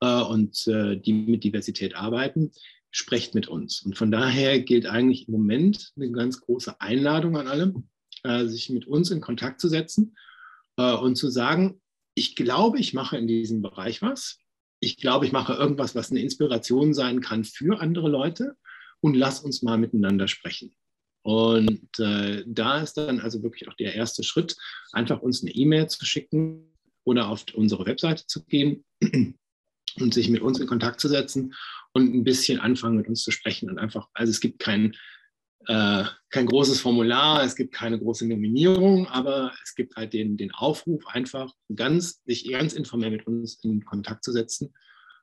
äh, 0.00 0.22
und 0.22 0.66
äh, 0.66 0.96
die 0.96 1.12
mit 1.12 1.44
Diversität 1.44 1.94
arbeiten, 1.94 2.52
sprecht 2.90 3.34
mit 3.34 3.48
uns. 3.48 3.82
Und 3.82 3.96
von 3.96 4.10
daher 4.10 4.60
gilt 4.60 4.86
eigentlich 4.86 5.28
im 5.28 5.32
Moment 5.32 5.92
eine 5.96 6.10
ganz 6.10 6.40
große 6.40 6.80
Einladung 6.80 7.36
an 7.36 7.46
alle, 7.46 7.74
äh, 8.24 8.46
sich 8.46 8.70
mit 8.70 8.86
uns 8.86 9.10
in 9.10 9.20
Kontakt 9.20 9.60
zu 9.60 9.68
setzen 9.68 10.16
äh, 10.76 10.94
und 10.94 11.16
zu 11.16 11.28
sagen, 11.28 11.80
ich 12.14 12.34
glaube, 12.34 12.78
ich 12.78 12.94
mache 12.94 13.16
in 13.16 13.28
diesem 13.28 13.62
Bereich 13.62 14.02
was. 14.02 14.38
Ich 14.80 14.96
glaube, 14.96 15.26
ich 15.26 15.32
mache 15.32 15.52
irgendwas, 15.52 15.94
was 15.94 16.10
eine 16.10 16.20
Inspiration 16.20 16.94
sein 16.94 17.20
kann 17.20 17.44
für 17.44 17.80
andere 17.80 18.08
Leute 18.08 18.56
und 19.00 19.14
lass 19.14 19.40
uns 19.40 19.62
mal 19.62 19.78
miteinander 19.78 20.26
sprechen. 20.26 20.74
Und 21.22 21.98
äh, 21.98 22.44
da 22.46 22.80
ist 22.80 22.94
dann 22.94 23.20
also 23.20 23.42
wirklich 23.42 23.68
auch 23.68 23.74
der 23.74 23.94
erste 23.94 24.22
Schritt, 24.22 24.56
einfach 24.92 25.20
uns 25.20 25.42
eine 25.42 25.52
E-Mail 25.52 25.88
zu 25.88 26.04
schicken 26.04 26.72
oder 27.04 27.28
auf 27.28 27.44
unsere 27.54 27.86
Webseite 27.86 28.26
zu 28.26 28.44
gehen 28.44 28.84
und 30.00 30.14
sich 30.14 30.28
mit 30.28 30.40
uns 30.40 30.58
in 30.58 30.66
Kontakt 30.66 31.00
zu 31.00 31.08
setzen 31.08 31.54
und 31.92 32.14
ein 32.14 32.24
bisschen 32.24 32.58
anfangen 32.58 32.96
mit 32.96 33.08
uns 33.08 33.22
zu 33.22 33.30
sprechen 33.30 33.68
und 33.68 33.78
einfach, 33.78 34.08
also 34.14 34.30
es 34.30 34.40
gibt 34.40 34.60
keinen 34.60 34.96
äh, 35.66 36.04
kein 36.30 36.46
großes 36.46 36.80
Formular, 36.80 37.44
es 37.44 37.54
gibt 37.54 37.74
keine 37.74 37.98
große 37.98 38.26
Nominierung, 38.26 39.06
aber 39.08 39.52
es 39.62 39.74
gibt 39.74 39.94
halt 39.96 40.12
den, 40.14 40.36
den 40.36 40.52
Aufruf, 40.52 41.06
einfach 41.06 41.52
ganz, 41.74 42.22
sich 42.24 42.50
ganz 42.50 42.72
informell 42.72 43.10
mit 43.10 43.26
uns 43.26 43.62
in 43.62 43.84
Kontakt 43.84 44.24
zu 44.24 44.32
setzen, 44.32 44.72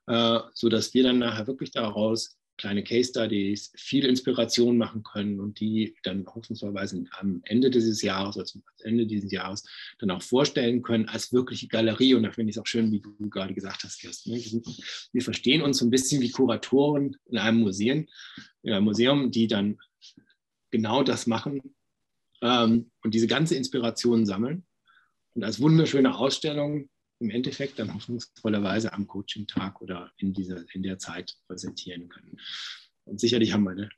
äh, 0.06 0.38
sodass 0.54 0.94
wir 0.94 1.02
dann 1.02 1.18
nachher 1.18 1.48
wirklich 1.48 1.72
daraus 1.72 2.37
kleine 2.58 2.82
Case 2.82 3.10
Studies, 3.10 3.72
viel 3.76 4.04
Inspiration 4.04 4.76
machen 4.76 5.02
können 5.02 5.40
und 5.40 5.60
die 5.60 5.96
dann 6.02 6.26
hoffnungsweise 6.26 7.04
am 7.18 7.40
Ende 7.44 7.70
dieses 7.70 8.02
Jahres, 8.02 8.36
also 8.36 8.58
am 8.58 8.64
Ende 8.84 9.06
dieses 9.06 9.32
Jahres, 9.32 9.64
dann 9.98 10.10
auch 10.10 10.22
vorstellen 10.22 10.82
können 10.82 11.08
als 11.08 11.32
wirkliche 11.32 11.68
Galerie. 11.68 12.14
Und 12.14 12.24
da 12.24 12.32
finde 12.32 12.50
ich 12.50 12.56
es 12.56 12.60
auch 12.60 12.66
schön, 12.66 12.92
wie 12.92 13.00
du 13.00 13.30
gerade 13.30 13.54
gesagt 13.54 13.84
hast, 13.84 14.00
Kirsten. 14.00 14.32
Ne? 14.32 14.42
Wir 15.12 15.22
verstehen 15.22 15.62
uns 15.62 15.78
so 15.78 15.86
ein 15.86 15.90
bisschen 15.90 16.20
wie 16.20 16.30
Kuratoren 16.30 17.16
in 17.26 17.38
einem 17.38 17.60
Museum, 17.60 18.06
in 18.62 18.72
einem 18.72 18.84
Museum, 18.84 19.30
die 19.30 19.46
dann 19.46 19.78
genau 20.70 21.02
das 21.02 21.26
machen 21.26 21.62
ähm, 22.42 22.90
und 23.02 23.14
diese 23.14 23.26
ganze 23.26 23.54
Inspiration 23.54 24.26
sammeln 24.26 24.66
und 25.34 25.44
als 25.44 25.60
wunderschöne 25.60 26.16
Ausstellung 26.16 26.88
im 27.20 27.30
Endeffekt 27.30 27.78
dann 27.78 27.94
hoffnungsvollerweise 27.94 28.92
am 28.92 29.06
Coaching-Tag 29.06 29.80
oder 29.80 30.12
in, 30.18 30.32
dieser, 30.32 30.64
in 30.72 30.82
der 30.82 30.98
Zeit 30.98 31.36
präsentieren 31.46 32.08
können. 32.08 32.40
Und 33.04 33.20
sicherlich 33.20 33.52
haben 33.52 33.64
meine 33.64 33.88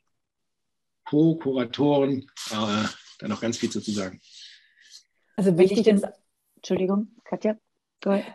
Co-Kuratoren 1.05 2.23
äh, 2.51 2.85
da 3.19 3.29
noch 3.29 3.41
ganz 3.41 3.59
viel 3.59 3.71
zu 3.71 3.81
sagen. 3.81 4.21
Also 5.37 5.57
wichtig 5.59 5.87
ist, 5.87 6.07
Entschuldigung, 6.57 7.09
Katja, 7.25 7.59
go 8.01 8.11
ahead. 8.11 8.35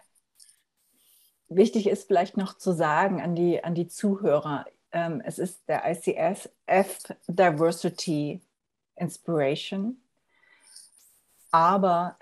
Wichtig 1.47 1.87
ist 1.87 2.07
vielleicht 2.07 2.37
noch 2.37 2.57
zu 2.57 2.73
sagen 2.73 3.21
an 3.21 3.35
die, 3.35 3.63
an 3.63 3.75
die 3.75 3.87
Zuhörer, 3.87 4.65
ähm, 4.91 5.21
es 5.23 5.39
ist 5.39 5.67
der 5.67 5.83
ICSF 5.89 7.13
Diversity 7.27 8.41
Inspiration, 8.95 10.01
aber 11.51 12.17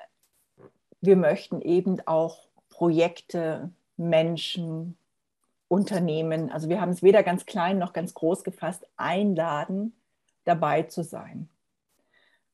wir 1.01 1.15
möchten 1.15 1.61
eben 1.61 1.99
auch 2.05 2.47
Projekte, 2.73 3.69
Menschen, 3.97 4.97
Unternehmen, 5.67 6.51
also 6.51 6.69
wir 6.69 6.81
haben 6.81 6.89
es 6.89 7.03
weder 7.03 7.21
ganz 7.21 7.45
klein 7.45 7.77
noch 7.77 7.93
ganz 7.93 8.15
groß 8.15 8.43
gefasst, 8.43 8.87
einladen, 8.97 9.95
dabei 10.43 10.81
zu 10.83 11.03
sein. 11.03 11.49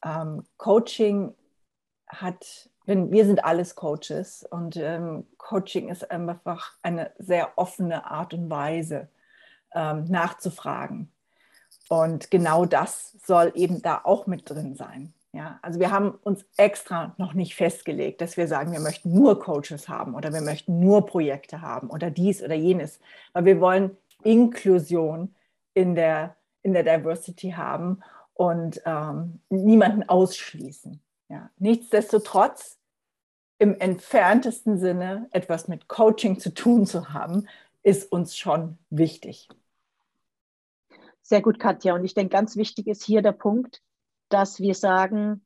Ähm, 0.03 0.43
Coaching 0.57 1.33
hat, 2.07 2.69
wir 2.85 3.25
sind 3.25 3.45
alles 3.45 3.75
Coaches 3.75 4.45
und 4.49 4.75
ähm, 4.75 5.25
Coaching 5.37 5.87
ist 5.87 6.11
einfach 6.11 6.73
eine 6.81 7.11
sehr 7.17 7.57
offene 7.57 8.05
Art 8.05 8.33
und 8.33 8.49
Weise 8.49 9.07
ähm, 9.73 10.03
nachzufragen. 10.05 11.11
Und 11.87 12.29
genau 12.29 12.65
das 12.65 13.13
soll 13.25 13.53
eben 13.55 13.81
da 13.81 14.01
auch 14.03 14.27
mit 14.27 14.49
drin 14.49 14.75
sein. 14.75 15.13
Ja, 15.31 15.59
also 15.61 15.79
wir 15.79 15.91
haben 15.91 16.11
uns 16.23 16.43
extra 16.57 17.13
noch 17.17 17.33
nicht 17.33 17.53
festgelegt, 17.53 18.19
dass 18.19 18.35
wir 18.35 18.47
sagen, 18.47 18.71
wir 18.71 18.79
möchten 18.79 19.13
nur 19.13 19.39
Coaches 19.39 19.87
haben 19.87 20.15
oder 20.15 20.33
wir 20.33 20.41
möchten 20.41 20.79
nur 20.79 21.05
Projekte 21.05 21.61
haben 21.61 21.89
oder 21.91 22.09
dies 22.09 22.41
oder 22.41 22.55
jenes, 22.55 22.99
weil 23.33 23.45
wir 23.45 23.61
wollen 23.61 23.95
Inklusion 24.23 25.35
in 25.75 25.93
der, 25.93 26.35
in 26.63 26.73
der 26.73 26.83
Diversity 26.83 27.51
haben 27.51 28.01
und 28.33 28.81
ähm, 28.85 29.39
niemanden 29.49 30.07
ausschließen. 30.09 30.99
Ja. 31.29 31.51
Nichtsdestotrotz 31.57 32.79
im 33.59 33.79
entferntesten 33.79 34.79
Sinne 34.79 35.27
etwas 35.31 35.67
mit 35.67 35.87
Coaching 35.87 36.39
zu 36.39 36.53
tun 36.53 36.87
zu 36.87 37.13
haben, 37.13 37.47
ist 37.83 38.11
uns 38.11 38.35
schon 38.35 38.79
wichtig. 38.89 39.47
Sehr 41.21 41.41
gut, 41.41 41.59
Katja. 41.59 41.93
Und 41.93 42.03
ich 42.03 42.15
denke, 42.15 42.31
ganz 42.31 42.55
wichtig 42.55 42.87
ist 42.87 43.03
hier 43.03 43.21
der 43.21 43.33
Punkt, 43.33 43.83
dass 44.29 44.59
wir 44.59 44.75
sagen, 44.75 45.45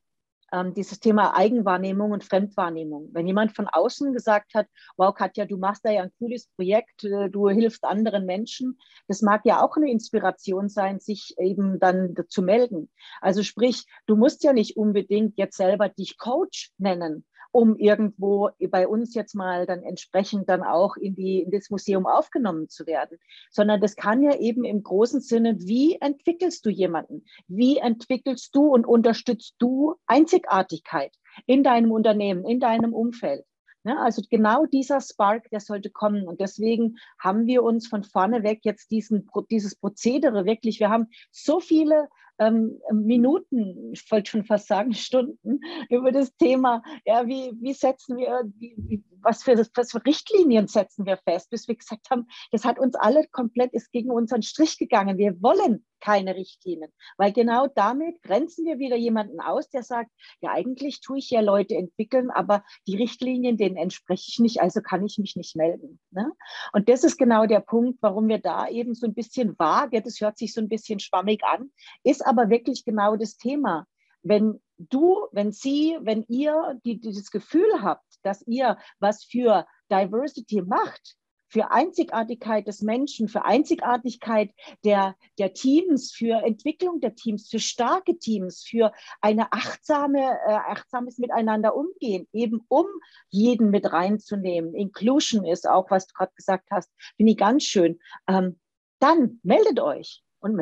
ähm, 0.53 0.73
dieses 0.73 0.99
Thema 0.99 1.35
Eigenwahrnehmung 1.35 2.11
und 2.11 2.23
Fremdwahrnehmung. 2.23 3.09
Wenn 3.11 3.27
jemand 3.27 3.55
von 3.55 3.67
außen 3.67 4.13
gesagt 4.13 4.53
hat, 4.53 4.67
wow, 4.97 5.13
Katja, 5.13 5.45
du 5.45 5.57
machst 5.57 5.83
da 5.83 5.89
ja 5.89 6.03
ein 6.03 6.11
cooles 6.19 6.47
Projekt, 6.55 7.03
äh, 7.03 7.29
du 7.29 7.49
hilfst 7.49 7.83
anderen 7.83 8.25
Menschen, 8.25 8.77
das 9.07 9.21
mag 9.21 9.41
ja 9.45 9.63
auch 9.63 9.75
eine 9.75 9.89
Inspiration 9.89 10.69
sein, 10.69 10.99
sich 10.99 11.33
eben 11.39 11.79
dann 11.79 12.13
zu 12.29 12.43
melden. 12.43 12.89
Also 13.19 13.41
sprich, 13.41 13.85
du 14.05 14.15
musst 14.15 14.43
ja 14.43 14.53
nicht 14.53 14.77
unbedingt 14.77 15.37
jetzt 15.37 15.57
selber 15.57 15.89
dich 15.89 16.17
Coach 16.17 16.71
nennen, 16.77 17.25
um 17.53 17.77
irgendwo 17.77 18.49
bei 18.71 18.87
uns 18.87 19.13
jetzt 19.13 19.35
mal 19.35 19.67
dann 19.67 19.83
entsprechend 19.83 20.49
dann 20.49 20.63
auch 20.63 20.97
in, 20.97 21.15
die, 21.15 21.41
in 21.41 21.51
das 21.51 21.69
Museum 21.69 22.07
aufgenommen 22.07 22.67
zu 22.67 22.87
werden, 22.87 23.19
sondern 23.51 23.79
das 23.79 23.95
kann 23.95 24.23
ja 24.23 24.35
eben 24.37 24.63
im 24.65 24.81
großen 24.81 25.21
Sinne, 25.21 25.55
wie 25.59 25.97
entwickelst 26.01 26.65
du 26.65 26.71
jemanden? 26.71 27.25
Wie 27.47 27.77
entwickelst 27.77 28.55
du 28.55 28.73
und 28.73 28.87
unterstützt 28.87 29.55
du 29.59 29.95
Einzigartigkeit 30.07 31.13
in 31.45 31.63
deinem 31.63 31.91
Unternehmen, 31.91 32.43
in 32.43 32.59
deinem 32.59 32.91
Umfeld? 32.91 33.45
Ja, 33.85 33.97
also 33.97 34.23
genau 34.29 34.65
dieser 34.65 34.99
Spark, 35.01 35.49
der 35.51 35.59
sollte 35.59 35.91
kommen. 35.91 36.27
Und 36.27 36.39
deswegen 36.39 36.95
haben 37.19 37.45
wir 37.45 37.63
uns 37.63 37.87
von 37.87 38.03
vorne 38.03 38.41
weg 38.41 38.61
jetzt 38.63 38.89
diesen, 38.89 39.29
dieses 39.51 39.75
Prozedere 39.75 40.45
wirklich, 40.45 40.79
wir 40.79 40.89
haben 40.89 41.07
so 41.31 41.59
viele 41.59 42.07
ähm, 42.47 42.79
Minuten, 42.91 43.91
ich 43.93 44.09
wollte 44.11 44.31
schon 44.31 44.43
fast 44.43 44.67
sagen 44.67 44.93
Stunden, 44.93 45.59
über 45.89 46.11
das 46.11 46.35
Thema, 46.35 46.83
ja, 47.05 47.27
wie, 47.27 47.53
wie 47.61 47.73
setzen 47.73 48.17
wir, 48.17 48.43
wie, 48.57 49.03
was, 49.21 49.43
für, 49.43 49.57
was 49.75 49.91
für 49.91 50.05
Richtlinien 50.05 50.67
setzen 50.67 51.05
wir 51.05 51.17
fest, 51.17 51.49
bis 51.49 51.67
wir 51.67 51.75
gesagt 51.75 52.09
haben, 52.09 52.27
das 52.51 52.65
hat 52.65 52.79
uns 52.79 52.95
alle 52.95 53.25
komplett, 53.31 53.73
ist 53.73 53.91
gegen 53.91 54.11
unseren 54.11 54.41
Strich 54.41 54.77
gegangen. 54.77 55.17
Wir 55.17 55.41
wollen 55.41 55.85
keine 56.03 56.35
Richtlinien, 56.35 56.91
weil 57.17 57.31
genau 57.31 57.67
damit 57.67 58.21
grenzen 58.23 58.65
wir 58.65 58.77
wieder 58.77 58.97
jemanden 58.97 59.39
aus, 59.39 59.69
der 59.69 59.83
sagt, 59.83 60.11
ja, 60.41 60.51
eigentlich 60.51 60.99
tue 60.99 61.19
ich 61.19 61.29
ja 61.29 61.39
Leute 61.39 61.75
entwickeln, 61.75 62.29
aber 62.29 62.63
die 62.87 62.97
Richtlinien, 62.97 63.55
denen 63.55 63.77
entspreche 63.77 64.25
ich 64.27 64.39
nicht, 64.39 64.59
also 64.61 64.81
kann 64.81 65.05
ich 65.05 65.17
mich 65.17 65.37
nicht 65.37 65.55
melden. 65.55 65.99
Ne? 66.11 66.29
Und 66.73 66.89
das 66.89 67.05
ist 67.05 67.17
genau 67.17 67.45
der 67.45 67.61
Punkt, 67.61 67.99
warum 68.01 68.27
wir 68.27 68.39
da 68.39 68.67
eben 68.67 68.95
so 68.95 69.07
ein 69.07 69.13
bisschen 69.13 69.57
vage, 69.57 70.01
das 70.01 70.19
hört 70.19 70.37
sich 70.37 70.53
so 70.53 70.59
ein 70.59 70.67
bisschen 70.67 70.99
schwammig 70.99 71.41
an, 71.45 71.71
ist 72.03 72.25
aber 72.25 72.49
wirklich 72.49 72.83
genau 72.83 73.15
das 73.15 73.37
Thema. 73.37 73.87
Wenn 74.23 74.61
du, 74.77 75.27
wenn 75.31 75.53
sie, 75.53 75.97
wenn 76.01 76.23
ihr 76.27 76.79
die, 76.83 76.99
dieses 76.99 77.31
Gefühl 77.31 77.81
habt, 77.81 78.05
dass 78.23 78.41
ihr 78.45 78.77
was 78.99 79.23
für 79.23 79.65
Diversity 79.89 80.61
macht, 80.61 81.15
für 81.53 81.69
Einzigartigkeit 81.69 82.65
des 82.65 82.81
Menschen, 82.81 83.27
für 83.27 83.45
Einzigartigkeit 83.45 84.49
der, 84.83 85.15
der 85.37 85.53
Teams, 85.53 86.11
für 86.11 86.43
Entwicklung 86.43 86.99
der 86.99 87.13
Teams, 87.13 87.47
für 87.47 87.59
starke 87.59 88.17
Teams, 88.17 88.63
für 88.63 88.91
eine 89.21 89.53
achtsame, 89.53 90.19
äh, 90.19 90.51
achtsames 90.51 91.19
Miteinander 91.19 91.75
umgehen, 91.75 92.27
eben 92.33 92.65
um 92.69 92.87
jeden 93.29 93.69
mit 93.69 93.93
reinzunehmen. 93.93 94.73
Inclusion 94.73 95.45
ist 95.45 95.69
auch, 95.69 95.91
was 95.91 96.07
du 96.07 96.15
gerade 96.15 96.33
gesagt 96.35 96.71
hast, 96.71 96.91
finde 97.17 97.33
ich 97.33 97.37
ganz 97.37 97.63
schön. 97.63 97.99
Ähm, 98.27 98.59
dann 98.97 99.39
meldet 99.43 99.79
euch 99.79 100.23
und, 100.39 100.59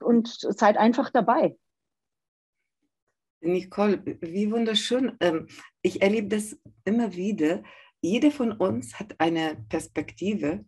und 0.00 0.28
seid 0.28 0.76
einfach 0.76 1.08
dabei. 1.08 1.56
Nicole, 3.40 4.02
wie 4.20 4.50
wunderschön. 4.50 5.16
Ähm, 5.20 5.46
ich 5.80 6.02
erlebe 6.02 6.28
das 6.28 6.58
immer 6.84 7.14
wieder. 7.14 7.62
Jeder 8.06 8.30
von 8.30 8.52
uns 8.52 9.00
hat 9.00 9.16
eine 9.18 9.56
Perspektive. 9.68 10.64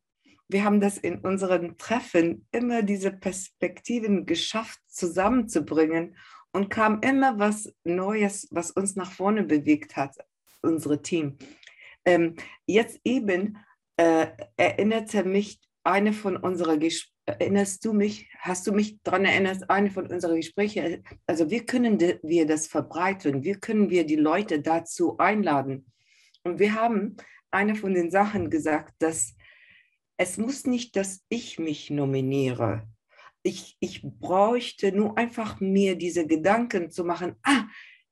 Wir 0.49 0.65
haben 0.65 0.81
das 0.81 0.99
in 0.99 1.21
unseren 1.21 1.79
Treffen 1.79 2.49
immer 2.51 2.83
diese 2.83 3.13
Perspektiven 3.13 4.27
geschafft 4.27 4.81
zusammenzubringen 4.89 6.17
und 6.53 6.69
kam 6.69 7.01
immer 7.01 7.39
was 7.39 7.73
Neues, 7.85 8.49
was 8.51 8.73
uns 8.73 8.97
nach 8.97 9.13
vorne 9.13 9.45
bewegt 9.45 9.95
hat, 9.95 10.17
unsere 10.63 11.01
Team. 11.01 11.39
Ähm, 12.05 12.35
jetzt 12.67 12.99
eben 13.05 13.59
äh, 13.97 14.27
erinnerte 14.57 15.23
mich 15.23 15.61
eine 15.85 16.13
von 16.13 16.37
unseren 16.37 16.81
Gesprächen, 16.81 17.15
erinnerst 17.25 17.85
du 17.85 17.93
mich, 17.93 18.29
hast 18.41 18.67
du 18.67 18.73
mich 18.73 19.01
daran 19.05 19.27
erinnert, 19.27 19.71
eine 19.71 19.93
von 19.93 20.09
unseren 20.09 20.35
Gesprächen, 20.35 21.05
also 21.27 21.51
wie 21.53 21.65
können 21.65 22.01
wir 22.01 22.47
das 22.47 22.67
verbreiten, 22.67 23.45
wie 23.45 23.53
können 23.53 23.91
wir 23.91 24.05
die 24.05 24.17
Leute 24.17 24.61
dazu 24.61 25.19
einladen? 25.19 25.87
Und 26.49 26.59
wir 26.59 26.75
haben 26.75 27.17
eine 27.51 27.75
von 27.75 27.93
den 27.93 28.11
Sachen 28.11 28.49
gesagt, 28.49 28.95
dass 29.01 29.35
es 30.17 30.39
muss 30.39 30.67
nicht, 30.67 30.97
dass 30.97 31.23
ich 31.29 31.59
mich 31.59 31.91
nominiere. 31.91 32.89
Ich, 33.43 33.77
ich 33.81 34.03
bräuchte 34.03 34.91
nur 34.91 35.17
einfach 35.19 35.61
mir 35.61 35.97
diese 35.97 36.27
Gedanken 36.27 36.91
zu 36.91 37.05
machen, 37.05 37.37
ah, 37.43 37.67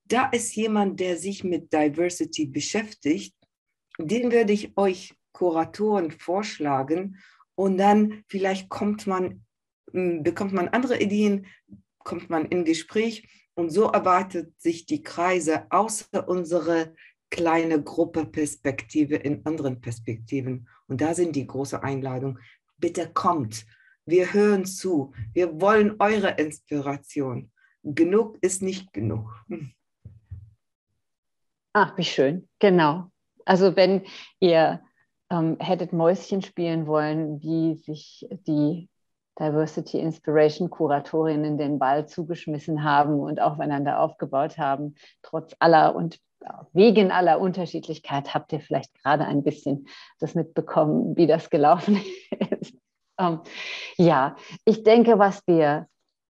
da 0.04 0.26
ist 0.26 0.54
jemand, 0.54 1.00
der 1.00 1.16
sich 1.16 1.44
mit 1.44 1.72
Diversity 1.72 2.46
beschäftigt, 2.46 3.34
den 3.98 4.30
werde 4.30 4.52
ich 4.52 4.76
euch 4.76 5.14
Kuratoren 5.32 6.10
vorschlagen 6.10 7.18
und 7.54 7.78
dann 7.78 8.22
vielleicht 8.28 8.68
kommt 8.68 9.06
man, 9.06 9.44
hm, 9.90 10.22
bekommt 10.22 10.52
man 10.52 10.68
andere 10.68 11.00
Ideen, 11.00 11.46
kommt 11.98 12.28
man 12.28 12.44
in 12.44 12.64
Gespräch 12.64 13.26
und 13.54 13.70
so 13.70 13.86
erweitert 13.86 14.52
sich 14.60 14.84
die 14.84 15.02
Kreise 15.02 15.66
außer 15.70 16.28
unsere 16.28 16.94
kleine 17.30 17.82
Gruppe 17.82 18.26
Perspektive 18.26 19.16
in 19.16 19.44
anderen 19.44 19.80
Perspektiven. 19.80 20.68
Und 20.88 21.00
da 21.00 21.14
sind 21.14 21.36
die 21.36 21.46
große 21.46 21.82
Einladung. 21.82 22.38
Bitte 22.78 23.10
kommt. 23.12 23.66
Wir 24.04 24.32
hören 24.32 24.64
zu. 24.64 25.12
Wir 25.32 25.60
wollen 25.60 25.96
eure 25.98 26.30
Inspiration. 26.30 27.50
genug 27.82 28.38
ist 28.40 28.62
nicht 28.62 28.92
genug. 28.92 29.44
Ach, 31.72 31.96
wie 31.98 32.04
schön. 32.04 32.48
Genau. 32.58 33.10
Also 33.44 33.76
wenn 33.76 34.02
ihr 34.40 34.80
ähm, 35.30 35.56
hättet 35.60 35.92
Mäuschen 35.92 36.42
spielen 36.42 36.86
wollen, 36.86 37.42
wie 37.42 37.74
sich 37.76 38.26
die 38.46 38.88
Diversity 39.38 40.00
Inspiration 40.00 40.70
Kuratorinnen 40.70 41.58
den 41.58 41.78
Ball 41.78 42.08
zugeschmissen 42.08 42.82
haben 42.82 43.20
und 43.20 43.40
aufeinander 43.40 44.00
aufgebaut 44.00 44.56
haben, 44.56 44.94
trotz 45.22 45.54
aller 45.58 45.94
und 45.94 46.18
wegen 46.72 47.10
aller 47.10 47.40
Unterschiedlichkeit 47.40 48.34
habt 48.34 48.52
ihr 48.52 48.60
vielleicht 48.60 48.94
gerade 49.02 49.24
ein 49.24 49.42
bisschen 49.42 49.88
das 50.18 50.34
mitbekommen, 50.34 51.16
wie 51.16 51.26
das 51.26 51.50
gelaufen 51.50 52.00
ist. 52.60 52.74
ähm, 53.18 53.40
ja, 53.96 54.36
ich 54.64 54.82
denke, 54.82 55.18
was 55.18 55.42
wir, 55.46 55.88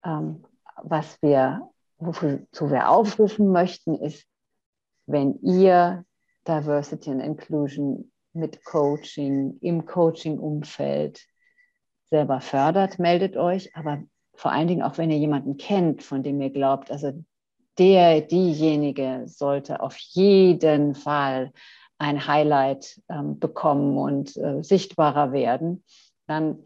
ähm, 0.03 0.43
was 0.81 1.21
wir, 1.21 1.69
wozu 1.97 2.71
wir 2.71 2.89
aufrufen 2.89 3.51
möchten, 3.51 3.95
ist, 3.95 4.25
wenn 5.05 5.39
ihr 5.41 6.05
Diversity 6.47 7.11
and 7.11 7.21
Inclusion 7.21 8.11
mit 8.33 8.63
Coaching, 8.65 9.57
im 9.61 9.85
Coaching-Umfeld 9.85 11.25
selber 12.09 12.41
fördert, 12.41 12.97
meldet 12.97 13.37
euch. 13.37 13.75
Aber 13.75 14.01
vor 14.33 14.51
allen 14.51 14.67
Dingen 14.67 14.81
auch, 14.81 14.97
wenn 14.97 15.11
ihr 15.11 15.17
jemanden 15.17 15.57
kennt, 15.57 16.01
von 16.01 16.23
dem 16.23 16.41
ihr 16.41 16.49
glaubt, 16.49 16.91
also 16.91 17.23
der, 17.77 18.21
diejenige 18.21 19.23
sollte 19.25 19.81
auf 19.81 19.97
jeden 19.97 20.95
Fall 20.95 21.51
ein 21.97 22.27
Highlight 22.27 23.01
ähm, 23.09 23.39
bekommen 23.39 23.97
und 23.97 24.35
äh, 24.37 24.63
sichtbarer 24.63 25.31
werden, 25.31 25.83
dann 26.27 26.65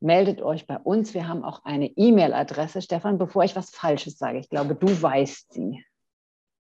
meldet 0.00 0.42
euch 0.42 0.66
bei 0.66 0.78
uns. 0.78 1.14
Wir 1.14 1.26
haben 1.26 1.42
auch 1.42 1.64
eine 1.64 1.88
E-Mail-Adresse. 1.88 2.82
Stefan, 2.82 3.18
bevor 3.18 3.42
ich 3.44 3.56
was 3.56 3.70
Falsches 3.70 4.18
sage, 4.18 4.38
ich 4.38 4.48
glaube, 4.48 4.76
du 4.76 5.02
weißt 5.02 5.54
sie. 5.54 5.84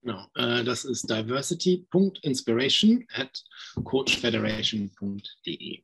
Genau, 0.02 0.26
äh, 0.36 0.64
das 0.64 0.86
ist 0.86 1.10
diversity.inspiration 1.10 3.06
at 3.14 3.44
coachfederation.de. 3.84 5.84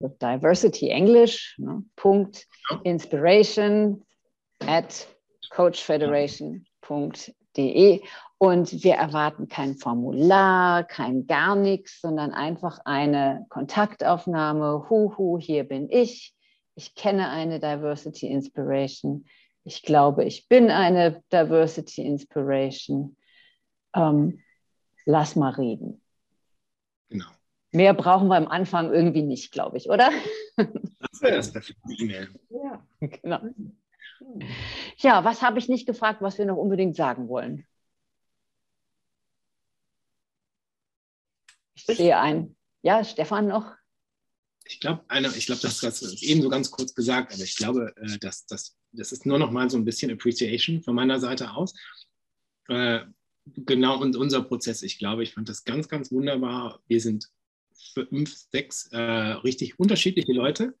Diversity 0.00 0.90
English, 0.90 1.56
ne, 1.58 1.84
Punkt 1.96 2.46
Inspiration 2.84 4.06
at 4.60 5.08
coachfederation.de. 5.50 8.02
Und 8.40 8.84
wir 8.84 8.94
erwarten 8.94 9.48
kein 9.48 9.76
Formular, 9.76 10.84
kein 10.84 11.26
gar 11.26 11.56
nichts, 11.56 12.00
sondern 12.00 12.32
einfach 12.32 12.78
eine 12.84 13.46
Kontaktaufnahme. 13.48 14.88
Huhu, 14.88 15.38
hier 15.38 15.64
bin 15.64 15.90
ich. 15.90 16.34
Ich 16.76 16.94
kenne 16.94 17.30
eine 17.30 17.58
Diversity 17.58 18.28
Inspiration. 18.28 19.26
Ich 19.64 19.82
glaube, 19.82 20.24
ich 20.24 20.48
bin 20.48 20.70
eine 20.70 21.22
Diversity 21.32 22.02
Inspiration. 22.02 23.16
Ähm, 23.94 24.40
lass 25.04 25.34
mal 25.34 25.50
reden. 25.50 26.00
Genau. 27.08 27.26
Mehr 27.72 27.94
brauchen 27.94 28.28
wir 28.28 28.36
am 28.36 28.48
Anfang 28.48 28.92
irgendwie 28.92 29.22
nicht, 29.22 29.50
glaube 29.50 29.76
ich, 29.76 29.90
oder? 29.90 30.10
Das 30.56 31.20
wäre 31.20 31.36
das 31.36 31.52
perfekte 31.52 31.92
E-Mail. 31.98 32.28
Ja, 32.50 32.86
genau. 33.00 33.40
Ja, 34.98 35.24
was 35.24 35.42
habe 35.42 35.58
ich 35.58 35.68
nicht 35.68 35.86
gefragt, 35.86 36.20
was 36.22 36.38
wir 36.38 36.44
noch 36.44 36.56
unbedingt 36.56 36.96
sagen 36.96 37.28
wollen? 37.28 37.66
Ich 41.74 41.84
sehe 41.84 42.18
ein. 42.18 42.56
Ja, 42.82 43.04
Stefan 43.04 43.48
noch? 43.48 43.74
Ich 44.64 44.80
glaube, 44.80 45.04
ich 45.36 45.46
glaube, 45.46 45.62
das 45.62 45.82
hast 45.82 46.22
eben 46.22 46.42
so 46.42 46.48
ganz 46.48 46.70
kurz 46.70 46.94
gesagt, 46.94 47.32
aber 47.32 47.42
ich 47.42 47.56
glaube, 47.56 47.94
äh, 47.96 48.18
dass, 48.18 48.44
dass, 48.46 48.76
das 48.92 49.12
ist 49.12 49.24
nur 49.24 49.38
noch 49.38 49.50
mal 49.50 49.70
so 49.70 49.78
ein 49.78 49.84
bisschen 49.84 50.10
Appreciation 50.10 50.82
von 50.82 50.94
meiner 50.94 51.18
Seite 51.20 51.52
aus. 51.52 51.74
Äh, 52.68 53.00
genau 53.46 54.00
und 54.00 54.16
unser 54.16 54.42
Prozess, 54.42 54.82
ich 54.82 54.98
glaube, 54.98 55.22
ich 55.22 55.32
fand 55.32 55.48
das 55.48 55.64
ganz, 55.64 55.88
ganz 55.88 56.12
wunderbar. 56.12 56.80
Wir 56.86 57.00
sind 57.00 57.30
fünf, 57.94 58.34
sechs 58.50 58.88
äh, 58.88 59.00
richtig 59.00 59.78
unterschiedliche 59.78 60.32
Leute. 60.32 60.74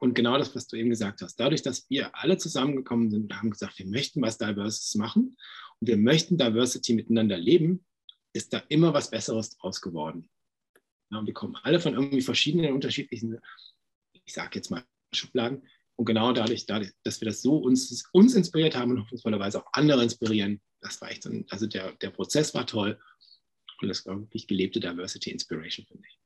Und 0.00 0.14
genau 0.14 0.38
das, 0.38 0.54
was 0.56 0.66
du 0.66 0.76
eben 0.76 0.88
gesagt 0.88 1.20
hast, 1.20 1.36
dadurch, 1.36 1.62
dass 1.62 1.88
wir 1.90 2.16
alle 2.16 2.38
zusammengekommen 2.38 3.10
sind 3.10 3.24
und 3.24 3.38
haben 3.38 3.50
gesagt, 3.50 3.78
wir 3.78 3.86
möchten 3.86 4.22
was 4.22 4.38
Diverses 4.38 4.94
machen 4.94 5.36
und 5.78 5.86
wir 5.86 5.98
möchten 5.98 6.38
Diversity 6.38 6.94
miteinander 6.94 7.36
leben, 7.36 7.84
ist 8.32 8.52
da 8.54 8.62
immer 8.68 8.94
was 8.94 9.10
Besseres 9.10 9.50
draus 9.50 9.82
geworden. 9.82 10.30
Ja, 11.10 11.18
und 11.18 11.26
wir 11.26 11.34
kommen 11.34 11.56
alle 11.62 11.80
von 11.80 11.94
irgendwie 11.94 12.22
verschiedenen, 12.22 12.72
unterschiedlichen, 12.72 13.38
ich 14.24 14.32
sage 14.32 14.52
jetzt 14.54 14.70
mal 14.70 14.84
Schubladen. 15.12 15.68
Und 15.96 16.06
genau 16.06 16.32
dadurch, 16.32 16.64
dadurch, 16.64 16.92
dass 17.02 17.20
wir 17.20 17.26
das 17.26 17.42
so 17.42 17.58
uns, 17.58 18.08
uns 18.12 18.34
inspiriert 18.34 18.74
haben 18.74 18.92
und 18.92 19.02
hoffnungsvollerweise 19.02 19.62
auch 19.62 19.70
andere 19.74 20.02
inspirieren, 20.02 20.62
das 20.80 20.98
war 21.02 21.10
echt 21.10 21.24
so 21.24 21.30
ein, 21.30 21.44
also 21.50 21.66
der, 21.66 21.92
der 21.96 22.08
Prozess 22.08 22.54
war 22.54 22.66
toll 22.66 22.98
und 23.82 23.88
das 23.88 24.06
war 24.06 24.18
wirklich 24.18 24.46
gelebte 24.46 24.80
Diversity 24.80 25.30
Inspiration, 25.30 25.84
finde 25.84 26.04
ich. 26.08 26.18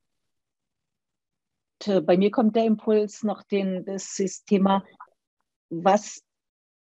Äh, 1.88 2.00
bei 2.00 2.16
mir 2.16 2.30
kommt 2.30 2.56
der 2.56 2.64
Impuls 2.64 3.22
noch 3.22 3.42
den, 3.42 3.84
das, 3.84 4.14
das 4.16 4.44
Thema, 4.44 4.84
was, 5.70 6.22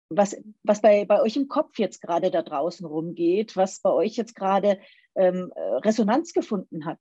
was, 0.08 0.36
was 0.62 0.80
bei, 0.80 1.04
bei 1.04 1.20
euch 1.20 1.36
im 1.36 1.48
Kopf 1.48 1.78
jetzt 1.78 2.00
gerade 2.00 2.30
da 2.30 2.42
draußen 2.42 2.86
rumgeht, 2.86 3.56
was 3.56 3.80
bei 3.80 3.90
euch 3.90 4.16
jetzt 4.16 4.34
gerade 4.34 4.78
ähm, 5.14 5.52
Resonanz 5.56 6.32
gefunden 6.32 6.84
hat. 6.84 7.00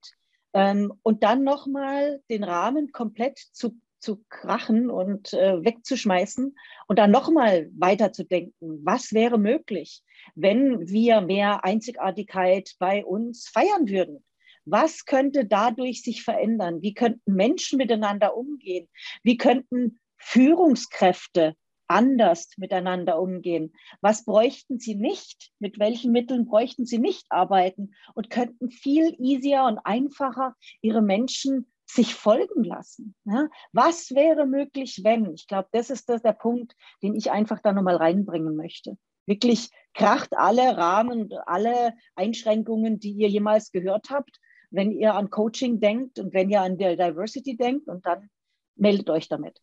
Ähm, 0.54 0.94
und 1.04 1.24
dann 1.24 1.44
nochmal 1.44 2.22
den 2.30 2.44
Rahmen 2.44 2.92
komplett 2.92 3.40
zu, 3.40 3.80
zu 4.00 4.24
krachen 4.30 4.90
und 4.90 5.34
äh, 5.34 5.64
wegzuschmeißen 5.64 6.56
und 6.88 7.00
dann 7.00 7.12
nochmal 7.12 7.70
weiterzudenken, 7.76 8.86
was 8.86 9.14
wäre 9.14 9.38
möglich, 9.40 10.04
wenn 10.36 10.88
wir 10.88 11.22
mehr 11.22 11.66
Einzigartigkeit 11.66 12.76
bei 12.80 13.04
uns 13.04 13.48
feiern 13.48 13.88
würden 13.88 14.24
was 14.66 15.06
könnte 15.06 15.46
dadurch 15.46 16.04
sich 16.04 16.24
verändern? 16.24 16.82
Wie 16.82 16.94
könnten 16.94 17.34
Menschen 17.34 17.78
miteinander 17.78 18.36
umgehen? 18.36 18.88
Wie 19.24 19.38
könnten 19.38 20.00
Führungskräfte 20.18 21.56
anders 21.88 22.50
miteinander 22.58 23.20
umgehen? 23.20 23.74
Was 24.02 24.26
bräuchten 24.26 24.80
sie 24.80 24.96
nicht? 24.96 25.52
Mit 25.60 25.80
welchen 25.80 26.12
Mitteln 26.12 26.46
bräuchten 26.46 26.86
sie 26.86 27.00
nicht 27.00 27.26
arbeiten 27.30 27.94
und 28.16 28.30
könnten 28.30 28.70
viel 28.70 29.16
easier 29.20 29.64
und 29.64 29.80
einfacher 29.80 30.56
ihre 30.82 31.02
Menschen 31.02 31.72
sich 31.86 32.16
folgen 32.16 32.64
lassen. 32.64 33.16
Ja? 33.26 33.50
Was 33.74 34.12
wäre 34.12 34.48
möglich, 34.48 35.02
wenn? 35.04 35.34
Ich 35.34 35.48
glaube, 35.48 35.68
das 35.74 35.90
ist 35.90 36.10
das, 36.10 36.22
der 36.22 36.34
Punkt, 36.34 36.74
den 37.04 37.16
ich 37.16 37.32
einfach 37.32 37.60
da 37.60 37.74
nochmal 37.74 37.98
reinbringen 37.98 38.56
möchte. 38.56 38.98
Wirklich 39.26 39.70
kracht 39.94 40.36
alle 40.36 40.76
Rahmen, 40.76 41.30
alle 41.46 41.94
Einschränkungen, 42.16 43.00
die 43.00 43.12
ihr 43.12 43.30
jemals 43.30 43.72
gehört 43.72 44.10
habt 44.10 44.40
wenn 44.74 44.92
ihr 44.92 45.14
an 45.14 45.30
Coaching 45.30 45.80
denkt 45.80 46.20
und 46.20 46.34
wenn 46.34 46.50
ihr 46.50 46.62
an 46.62 46.78
der 46.78 46.96
Diversity 46.96 47.56
denkt 47.56 47.88
und 47.88 48.06
dann 48.06 48.30
meldet 48.76 49.10
euch 49.10 49.30
damit. 49.30 49.62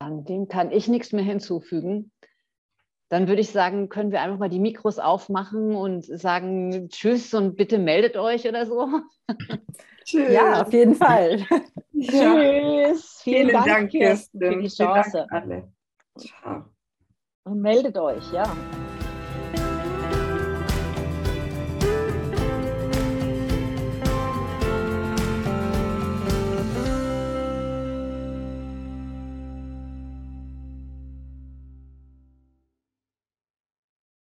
An 0.00 0.24
dem 0.24 0.48
kann 0.48 0.72
ich 0.72 0.88
nichts 0.88 1.12
mehr 1.12 1.24
hinzufügen. 1.24 2.10
Dann 3.08 3.28
würde 3.28 3.40
ich 3.40 3.50
sagen, 3.50 3.88
können 3.88 4.10
wir 4.10 4.20
einfach 4.20 4.38
mal 4.38 4.48
die 4.48 4.58
Mikros 4.58 4.98
aufmachen 4.98 5.76
und 5.76 6.04
sagen 6.04 6.88
Tschüss 6.88 7.34
und 7.34 7.56
bitte 7.56 7.78
meldet 7.78 8.16
euch 8.16 8.48
oder 8.48 8.66
so. 8.66 8.88
Tschüss. 10.04 10.32
Ja, 10.32 10.62
auf 10.62 10.72
jeden 10.72 10.96
Fall. 10.96 11.38
Tschüss. 11.92 13.20
Vielen, 13.22 13.48
Vielen 13.48 13.48
Dank, 13.52 13.66
Dank 13.66 13.90
Kirsten, 13.90 14.40
für 14.40 14.56
die 14.60 14.68
Chance. 14.68 15.26
Dank 15.30 15.32
alle. 15.32 15.72
Ciao. 16.18 16.64
Und 17.44 17.60
meldet 17.60 17.96
euch, 17.96 18.32
ja. 18.32 18.44